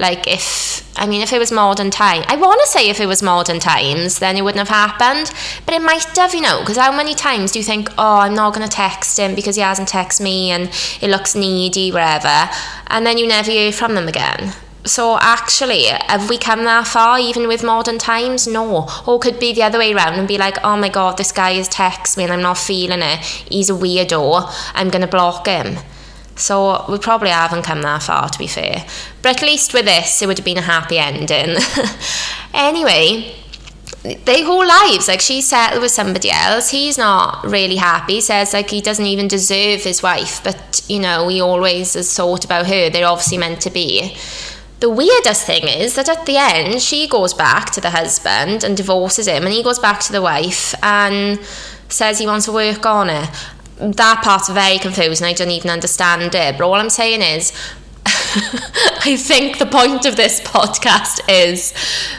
like 0.00 0.26
if 0.26 0.82
I 0.98 1.06
mean 1.06 1.22
if 1.22 1.32
it 1.32 1.38
was 1.38 1.52
modern 1.52 1.90
time 1.90 2.24
I 2.26 2.36
want 2.36 2.60
to 2.60 2.66
say 2.66 2.88
if 2.88 3.00
it 3.00 3.06
was 3.06 3.22
modern 3.22 3.60
times 3.60 4.18
then 4.18 4.36
it 4.36 4.42
wouldn't 4.42 4.66
have 4.66 4.68
happened 4.68 5.32
but 5.66 5.74
it 5.74 5.82
might 5.82 6.16
have 6.16 6.34
you 6.34 6.40
know 6.40 6.60
because 6.60 6.78
how 6.78 6.90
many 6.90 7.14
times 7.14 7.52
do 7.52 7.58
you 7.58 7.64
think 7.64 7.90
oh 7.98 8.16
I'm 8.16 8.34
not 8.34 8.54
going 8.54 8.68
to 8.68 8.74
text 8.74 9.18
him 9.18 9.34
because 9.34 9.56
he 9.56 9.62
hasn't 9.62 9.90
texted 9.90 10.22
me 10.22 10.50
and 10.50 10.70
it 11.00 11.10
looks 11.10 11.34
needy 11.36 11.92
wherever 11.92 12.50
and 12.88 13.06
then 13.06 13.18
you 13.18 13.28
never 13.28 13.50
hear 13.50 13.70
from 13.70 13.94
them 13.94 14.08
again? 14.08 14.54
So 14.84 15.18
actually 15.20 15.84
have 15.84 16.30
we 16.30 16.38
come 16.38 16.64
that 16.64 16.88
far 16.88 17.18
even 17.18 17.46
with 17.46 17.62
modern 17.62 17.98
times 17.98 18.46
no. 18.46 18.88
Or 19.06 19.18
could 19.18 19.38
be 19.38 19.52
the 19.52 19.62
other 19.62 19.78
way 19.78 19.92
around 19.92 20.14
and 20.14 20.26
be 20.26 20.38
like 20.38 20.56
oh 20.64 20.76
my 20.78 20.88
god 20.88 21.18
this 21.18 21.32
guy 21.32 21.52
has 21.52 21.68
texted 21.68 22.16
me 22.16 22.24
and 22.24 22.32
I'm 22.32 22.42
not 22.42 22.56
feeling 22.56 23.02
it. 23.02 23.18
He's 23.20 23.68
a 23.68 23.74
weirdo. 23.74 24.50
I'm 24.74 24.88
going 24.88 25.02
to 25.02 25.08
block 25.08 25.46
him 25.46 25.76
so 26.36 26.84
we 26.88 26.98
probably 26.98 27.30
haven't 27.30 27.62
come 27.62 27.82
that 27.82 28.02
far, 28.02 28.28
to 28.28 28.38
be 28.38 28.46
fair. 28.46 28.86
But 29.22 29.36
at 29.36 29.42
least 29.42 29.74
with 29.74 29.84
this, 29.84 30.22
it 30.22 30.26
would 30.26 30.38
have 30.38 30.44
been 30.44 30.58
a 30.58 30.62
happy 30.62 30.98
ending. 30.98 31.56
anyway, 32.54 33.34
their 34.02 34.44
whole 34.44 34.66
lives, 34.66 35.08
like 35.08 35.20
she's 35.20 35.48
settled 35.48 35.82
with 35.82 35.90
somebody 35.90 36.30
else. 36.30 36.70
He's 36.70 36.96
not 36.96 37.44
really 37.44 37.76
happy. 37.76 38.20
Says 38.20 38.54
like 38.54 38.70
he 38.70 38.80
doesn't 38.80 39.04
even 39.04 39.28
deserve 39.28 39.82
his 39.84 40.02
wife, 40.02 40.42
but 40.42 40.82
you 40.88 40.98
know 40.98 41.28
he 41.28 41.40
always 41.40 41.94
has 41.94 42.14
thought 42.14 42.44
about 42.44 42.66
her. 42.66 42.88
They're 42.88 43.06
obviously 43.06 43.38
meant 43.38 43.60
to 43.62 43.70
be. 43.70 44.16
The 44.80 44.88
weirdest 44.88 45.44
thing 45.44 45.68
is 45.68 45.94
that 45.96 46.08
at 46.08 46.24
the 46.24 46.38
end, 46.38 46.80
she 46.80 47.06
goes 47.06 47.34
back 47.34 47.70
to 47.72 47.82
the 47.82 47.90
husband 47.90 48.64
and 48.64 48.74
divorces 48.74 49.28
him, 49.28 49.44
and 49.44 49.52
he 49.52 49.62
goes 49.62 49.78
back 49.78 50.00
to 50.00 50.12
the 50.12 50.22
wife 50.22 50.74
and 50.82 51.38
says 51.90 52.18
he 52.18 52.26
wants 52.26 52.46
to 52.46 52.52
work 52.52 52.86
on 52.86 53.10
it 53.10 53.28
that 53.80 54.20
part 54.22 54.48
of 54.48 54.54
very 54.54 54.78
confusing. 54.78 55.26
I 55.26 55.32
don't 55.32 55.50
even 55.50 55.70
understand 55.70 56.34
it. 56.34 56.58
But 56.58 56.64
all 56.64 56.74
I'm 56.74 56.90
saying 56.90 57.22
is, 57.22 57.52
I 59.02 59.16
think 59.16 59.58
the 59.58 59.66
point 59.66 60.06
of 60.06 60.14
this 60.14 60.40
podcast 60.40 61.18
is 61.28 61.74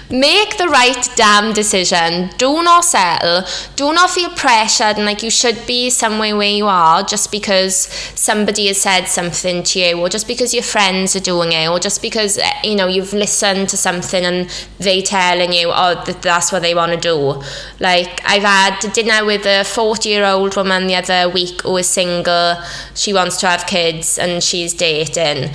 make 0.10 0.58
the 0.58 0.68
right 0.68 1.08
damn 1.16 1.54
decision. 1.54 2.30
Do 2.38 2.62
not 2.64 2.84
settle. 2.84 3.44
Do 3.78 3.94
not 3.94 4.10
feel 4.10 4.30
pressured 4.32 4.98
and 4.98 5.06
like 5.06 5.24
you 5.24 5.30
should 5.30 5.66
be 5.66 5.90
somewhere 5.90 6.36
where 6.36 6.52
you 6.52 6.68
are 6.68 7.04
just 7.04 7.32
because 7.32 7.88
somebody 8.16 8.68
has 8.68 8.82
said 8.82 9.06
something 9.06 9.64
to 9.64 9.80
you, 9.80 10.00
or 10.02 10.10
just 10.10 10.28
because 10.28 10.54
your 10.54 10.64
friends 10.64 11.16
are 11.16 11.22
doing 11.22 11.54
it, 11.54 11.70
or 11.70 11.80
just 11.80 12.02
because 12.02 12.38
eh, 12.38 12.52
you 12.66 12.76
know 12.76 12.88
you've 12.88 13.14
listened 13.14 13.70
to 13.70 13.78
something 13.78 14.26
and 14.26 14.50
they 14.80 15.02
telling 15.02 15.54
you, 15.54 15.70
oh, 15.74 16.04
that 16.06 16.22
that's 16.22 16.52
what 16.52 16.62
they 16.62 16.76
want 16.76 16.92
to 16.92 17.00
do. 17.00 17.42
Like 17.80 18.22
I've 18.26 18.44
had 18.44 18.80
dinner 18.92 19.24
with 19.24 19.46
a 19.46 19.64
forty-year-old 19.64 20.58
woman 20.58 20.88
the 20.88 20.96
other 20.96 21.30
week 21.30 21.62
who 21.62 21.78
is 21.78 21.88
single. 21.88 22.58
She 22.96 23.14
wants 23.14 23.38
to 23.38 23.48
have 23.48 23.66
kids 23.66 24.20
and 24.20 24.44
she's 24.44 24.74
dating 24.74 25.52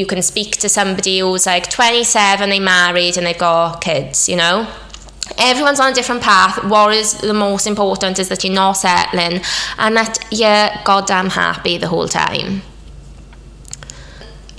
you 0.00 0.06
can 0.06 0.22
speak 0.22 0.56
to 0.56 0.68
somebody 0.68 1.20
who's 1.20 1.46
like 1.46 1.70
27, 1.70 2.48
they 2.48 2.58
married 2.58 3.16
and 3.16 3.26
they've 3.26 3.38
got 3.38 3.80
kids, 3.80 4.28
you 4.28 4.36
know? 4.36 4.66
Everyone's 5.38 5.78
on 5.78 5.92
a 5.92 5.94
different 5.94 6.22
path. 6.22 6.64
What 6.64 6.92
is 6.92 7.12
the 7.20 7.34
most 7.34 7.66
important 7.66 8.18
is 8.18 8.28
that 8.30 8.42
you're 8.42 8.52
not 8.52 8.72
settling 8.72 9.40
and 9.78 9.96
that 9.96 10.18
you're 10.32 10.70
goddamn 10.84 11.28
happy 11.30 11.78
the 11.78 11.86
whole 11.86 12.08
time. 12.08 12.62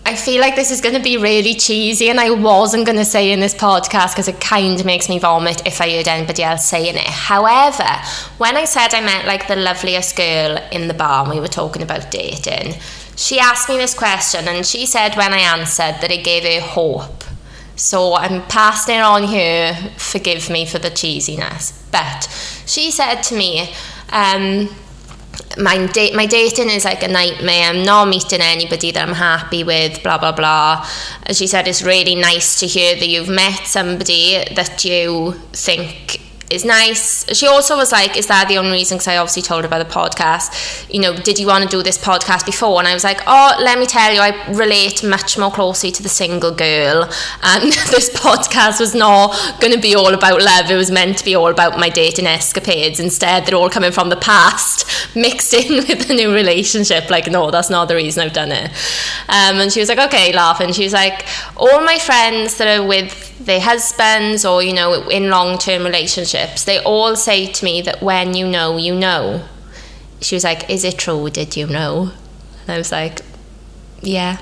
I 0.06 0.16
feel 0.16 0.42
like 0.42 0.56
this 0.56 0.72
is 0.72 0.82
going 0.82 0.96
to 0.96 1.02
be 1.02 1.18
really 1.18 1.54
cheesy, 1.54 2.10
and 2.10 2.20
I 2.20 2.32
wasn't 2.32 2.86
going 2.86 2.98
to 2.98 3.06
say 3.06 3.32
in 3.32 3.40
this 3.40 3.54
podcast 3.54 4.14
because 4.14 4.28
it 4.28 4.42
kind 4.42 4.80
of 4.80 4.86
makes 4.86 5.08
me 5.08 5.20
vomit 5.20 5.66
if 5.66 5.80
I 5.80 5.90
heard 5.96 6.08
anybody 6.08 6.44
else 6.44 6.68
saying 6.68 6.96
it. 6.96 7.08
However, 7.08 7.88
when 8.38 8.58
I 8.58 8.66
said 8.66 8.94
I 8.94 9.02
met 9.02 9.26
like 9.26 9.48
the 9.48 9.56
loveliest 9.56 10.18
girl 10.18 10.58
in 10.72 10.88
the 10.88 10.94
bar 10.94 11.24
and 11.24 11.34
we 11.34 11.40
were 11.40 11.48
talking 11.48 11.82
about 11.82 12.12
dating, 12.12 12.76
she 13.22 13.40
asked 13.40 13.70
me 13.70 13.78
this 13.78 13.94
question, 13.94 14.48
and 14.48 14.66
she 14.66 14.88
said 14.88 15.16
when 15.16 15.32
I 15.32 15.40
answered 15.40 16.02
that 16.02 16.12
it 16.12 16.24
gave 16.24 16.44
her 16.44 16.60
hope. 16.60 17.24
So 17.76 18.16
I'm 18.16 18.42
passing 18.48 18.96
it 18.96 19.02
on 19.02 19.24
here. 19.24 19.76
Forgive 19.98 20.50
me 20.50 20.66
for 20.66 20.80
the 20.80 20.90
cheesiness. 20.90 21.80
But 21.92 22.28
she 22.66 22.90
said 22.90 23.22
to 23.24 23.36
me, 23.36 23.74
um, 24.10 24.70
my 25.58 25.78
my 26.16 26.26
dating 26.26 26.70
is 26.72 26.84
like 26.86 27.04
a 27.04 27.08
nightmare. 27.08 27.70
I'm 27.70 27.84
not 27.86 28.08
meeting 28.08 28.42
anybody 28.42 28.90
that 28.92 29.08
I'm 29.08 29.16
happy 29.16 29.64
with, 29.64 30.02
blah 30.02 30.18
blah 30.18 30.32
blah. 30.32 30.88
As 31.28 31.38
she 31.38 31.46
said, 31.46 31.68
it's 31.68 31.84
really 31.84 32.16
nice 32.16 32.60
to 32.60 32.68
hear 32.68 32.96
that 32.96 33.08
you've 33.08 33.30
met 33.30 33.68
somebody 33.68 34.44
that 34.56 34.84
you 34.84 35.34
think 35.54 36.22
is 36.52 36.66
nice. 36.66 37.26
She 37.36 37.48
also 37.48 37.78
was 37.78 37.92
like, 37.92 38.18
Is 38.18 38.28
that 38.28 38.48
the 38.48 38.58
only 38.58 38.72
reason? 38.72 38.98
Because 38.98 39.08
I 39.08 39.18
obviously 39.18 39.42
told 39.42 39.64
her 39.64 39.68
about 39.68 39.88
the 39.88 39.94
podcast. 39.94 40.92
You 40.94 41.02
know, 41.02 41.16
did 41.16 41.40
you 41.40 41.48
want 41.48 41.64
to 41.64 41.70
do 41.70 41.82
this 41.82 41.98
podcast 41.98 42.46
before? 42.46 42.80
And 42.80 42.88
I 42.88 42.94
was 42.94 43.04
like, 43.04 43.22
Oh, 43.26 43.56
let 43.60 43.80
me 43.80 43.86
tell 43.86 44.14
you, 44.14 44.20
I 44.20 44.52
relate 44.52 45.04
much 45.04 45.38
more 45.38 45.52
closely 45.52 45.92
to 45.92 46.04
the 46.04 46.10
single 46.10 46.52
girl. 46.52 47.10
And 47.44 47.64
this 47.92 48.10
podcast 48.10 48.80
was 48.80 48.94
not 48.94 49.60
going 49.62 49.74
to 49.74 49.80
be 49.80 49.96
all 49.96 50.14
about 50.14 50.42
love. 50.42 50.70
It 50.70 50.76
was 50.76 50.92
meant 50.92 51.18
to 51.20 51.26
be 51.26 51.36
all 51.36 51.50
about 51.50 51.80
my 51.80 51.90
dating 51.90 52.28
escapades. 52.28 53.00
Instead, 53.00 53.46
they're 53.46 53.56
all 53.56 53.70
coming 53.70 53.92
from 53.92 54.10
the 54.10 54.18
past, 54.18 54.86
mixed 55.16 55.54
in 55.54 55.78
with 55.88 56.10
a 56.10 56.14
new 56.14 56.34
relationship. 56.34 57.10
Like, 57.10 57.28
no, 57.32 57.52
that's 57.52 57.70
not 57.70 57.88
the 57.88 57.96
reason 57.96 58.24
I've 58.24 58.34
done 58.34 58.52
it. 58.52 58.72
Um, 59.30 59.60
and 59.60 59.72
she 59.72 59.80
was 59.80 59.90
like, 59.90 60.00
Okay, 60.00 60.34
laughing. 60.34 60.74
She 60.74 60.84
was 60.84 60.94
like, 60.94 61.26
All 61.56 61.82
my 61.82 61.98
friends 61.98 62.58
that 62.58 62.80
are 62.80 62.86
with 62.86 63.32
their 63.46 63.60
husbands 63.60 64.46
or 64.46 64.62
you 64.62 64.74
know 64.74 65.10
in 65.10 65.30
long-term 65.30 65.84
relationships 65.84 66.41
they 66.66 66.80
all 66.84 67.16
say 67.16 67.52
to 67.52 67.66
me 67.66 67.82
that 67.82 68.02
when 68.02 68.34
you 68.36 68.48
know 68.48 68.78
you 68.78 68.96
know. 68.96 69.44
She 70.22 70.36
was 70.36 70.44
like 70.44 70.70
is 70.70 70.84
it 70.84 70.98
true? 70.98 71.30
Did 71.30 71.58
you 71.58 71.68
know? 71.68 72.12
And 72.62 72.70
i 72.70 72.78
was 72.78 72.92
like 72.92 73.22
yeah. 74.02 74.38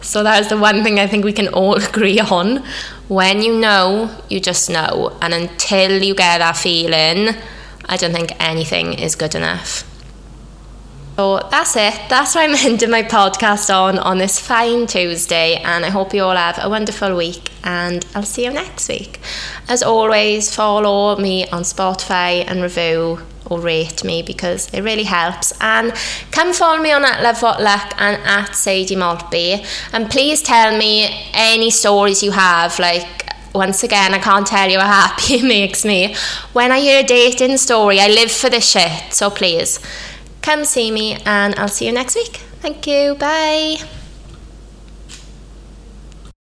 So 0.00 0.22
that's 0.22 0.48
the 0.48 0.58
one 0.58 0.82
thing 0.82 0.98
i 0.98 1.06
think 1.06 1.24
we 1.24 1.32
can 1.32 1.48
all 1.48 1.74
agree 1.88 2.18
on. 2.20 2.64
When 3.08 3.42
you 3.42 3.58
know 3.58 4.10
you 4.28 4.40
just 4.40 4.70
know. 4.70 5.16
And 5.20 5.34
until 5.34 6.02
you 6.02 6.14
get 6.14 6.38
that 6.38 6.56
feeling 6.56 7.34
i 7.86 7.96
don't 7.96 8.12
think 8.12 8.30
anything 8.38 8.92
is 8.94 9.16
good 9.16 9.34
enough 9.34 9.84
so 11.16 11.46
that's 11.50 11.76
it. 11.76 12.00
That's 12.08 12.34
what 12.34 12.48
I'm 12.48 12.56
ending 12.72 12.90
my 12.90 13.02
podcast 13.02 13.74
on 13.74 13.98
on 13.98 14.18
this 14.18 14.38
fine 14.38 14.86
Tuesday. 14.86 15.56
And 15.56 15.84
I 15.84 15.90
hope 15.90 16.14
you 16.14 16.22
all 16.22 16.36
have 16.36 16.58
a 16.62 16.68
wonderful 16.68 17.16
week. 17.16 17.50
And 17.64 18.04
I'll 18.14 18.22
see 18.22 18.44
you 18.44 18.52
next 18.52 18.88
week. 18.88 19.20
As 19.68 19.82
always, 19.82 20.54
follow 20.54 21.16
me 21.16 21.46
on 21.48 21.62
Spotify 21.62 22.44
and 22.46 22.62
review 22.62 23.20
or 23.50 23.60
rate 23.60 24.02
me 24.04 24.22
because 24.22 24.72
it 24.72 24.80
really 24.80 25.04
helps. 25.04 25.52
And 25.60 25.92
come 26.30 26.54
follow 26.54 26.82
me 26.82 26.92
on 26.92 27.04
at 27.04 27.22
Love 27.22 27.42
What 27.42 27.60
Luck 27.60 27.92
and 27.98 28.20
at 28.24 28.54
Sadie 28.56 28.96
Maltby. 28.96 29.64
And 29.92 30.10
please 30.10 30.40
tell 30.40 30.76
me 30.78 31.28
any 31.34 31.70
stories 31.70 32.22
you 32.22 32.30
have. 32.30 32.78
Like, 32.78 33.28
once 33.54 33.84
again, 33.84 34.14
I 34.14 34.18
can't 34.18 34.46
tell 34.46 34.70
you 34.70 34.78
how 34.78 35.08
happy 35.08 35.34
it 35.40 35.44
makes 35.44 35.84
me. 35.84 36.16
When 36.54 36.72
I 36.72 36.80
hear 36.80 37.00
a 37.00 37.06
dating 37.06 37.58
story, 37.58 38.00
I 38.00 38.08
live 38.08 38.32
for 38.32 38.48
this 38.48 38.66
shit. 38.66 39.12
So 39.12 39.28
please 39.28 39.78
come 40.42 40.64
see 40.64 40.90
me, 40.90 41.16
and 41.24 41.54
I'll 41.56 41.68
see 41.68 41.86
you 41.86 41.92
next 41.92 42.14
week. 42.14 42.36
Thank 42.60 42.86
you. 42.86 43.14
Bye. 43.14 44.01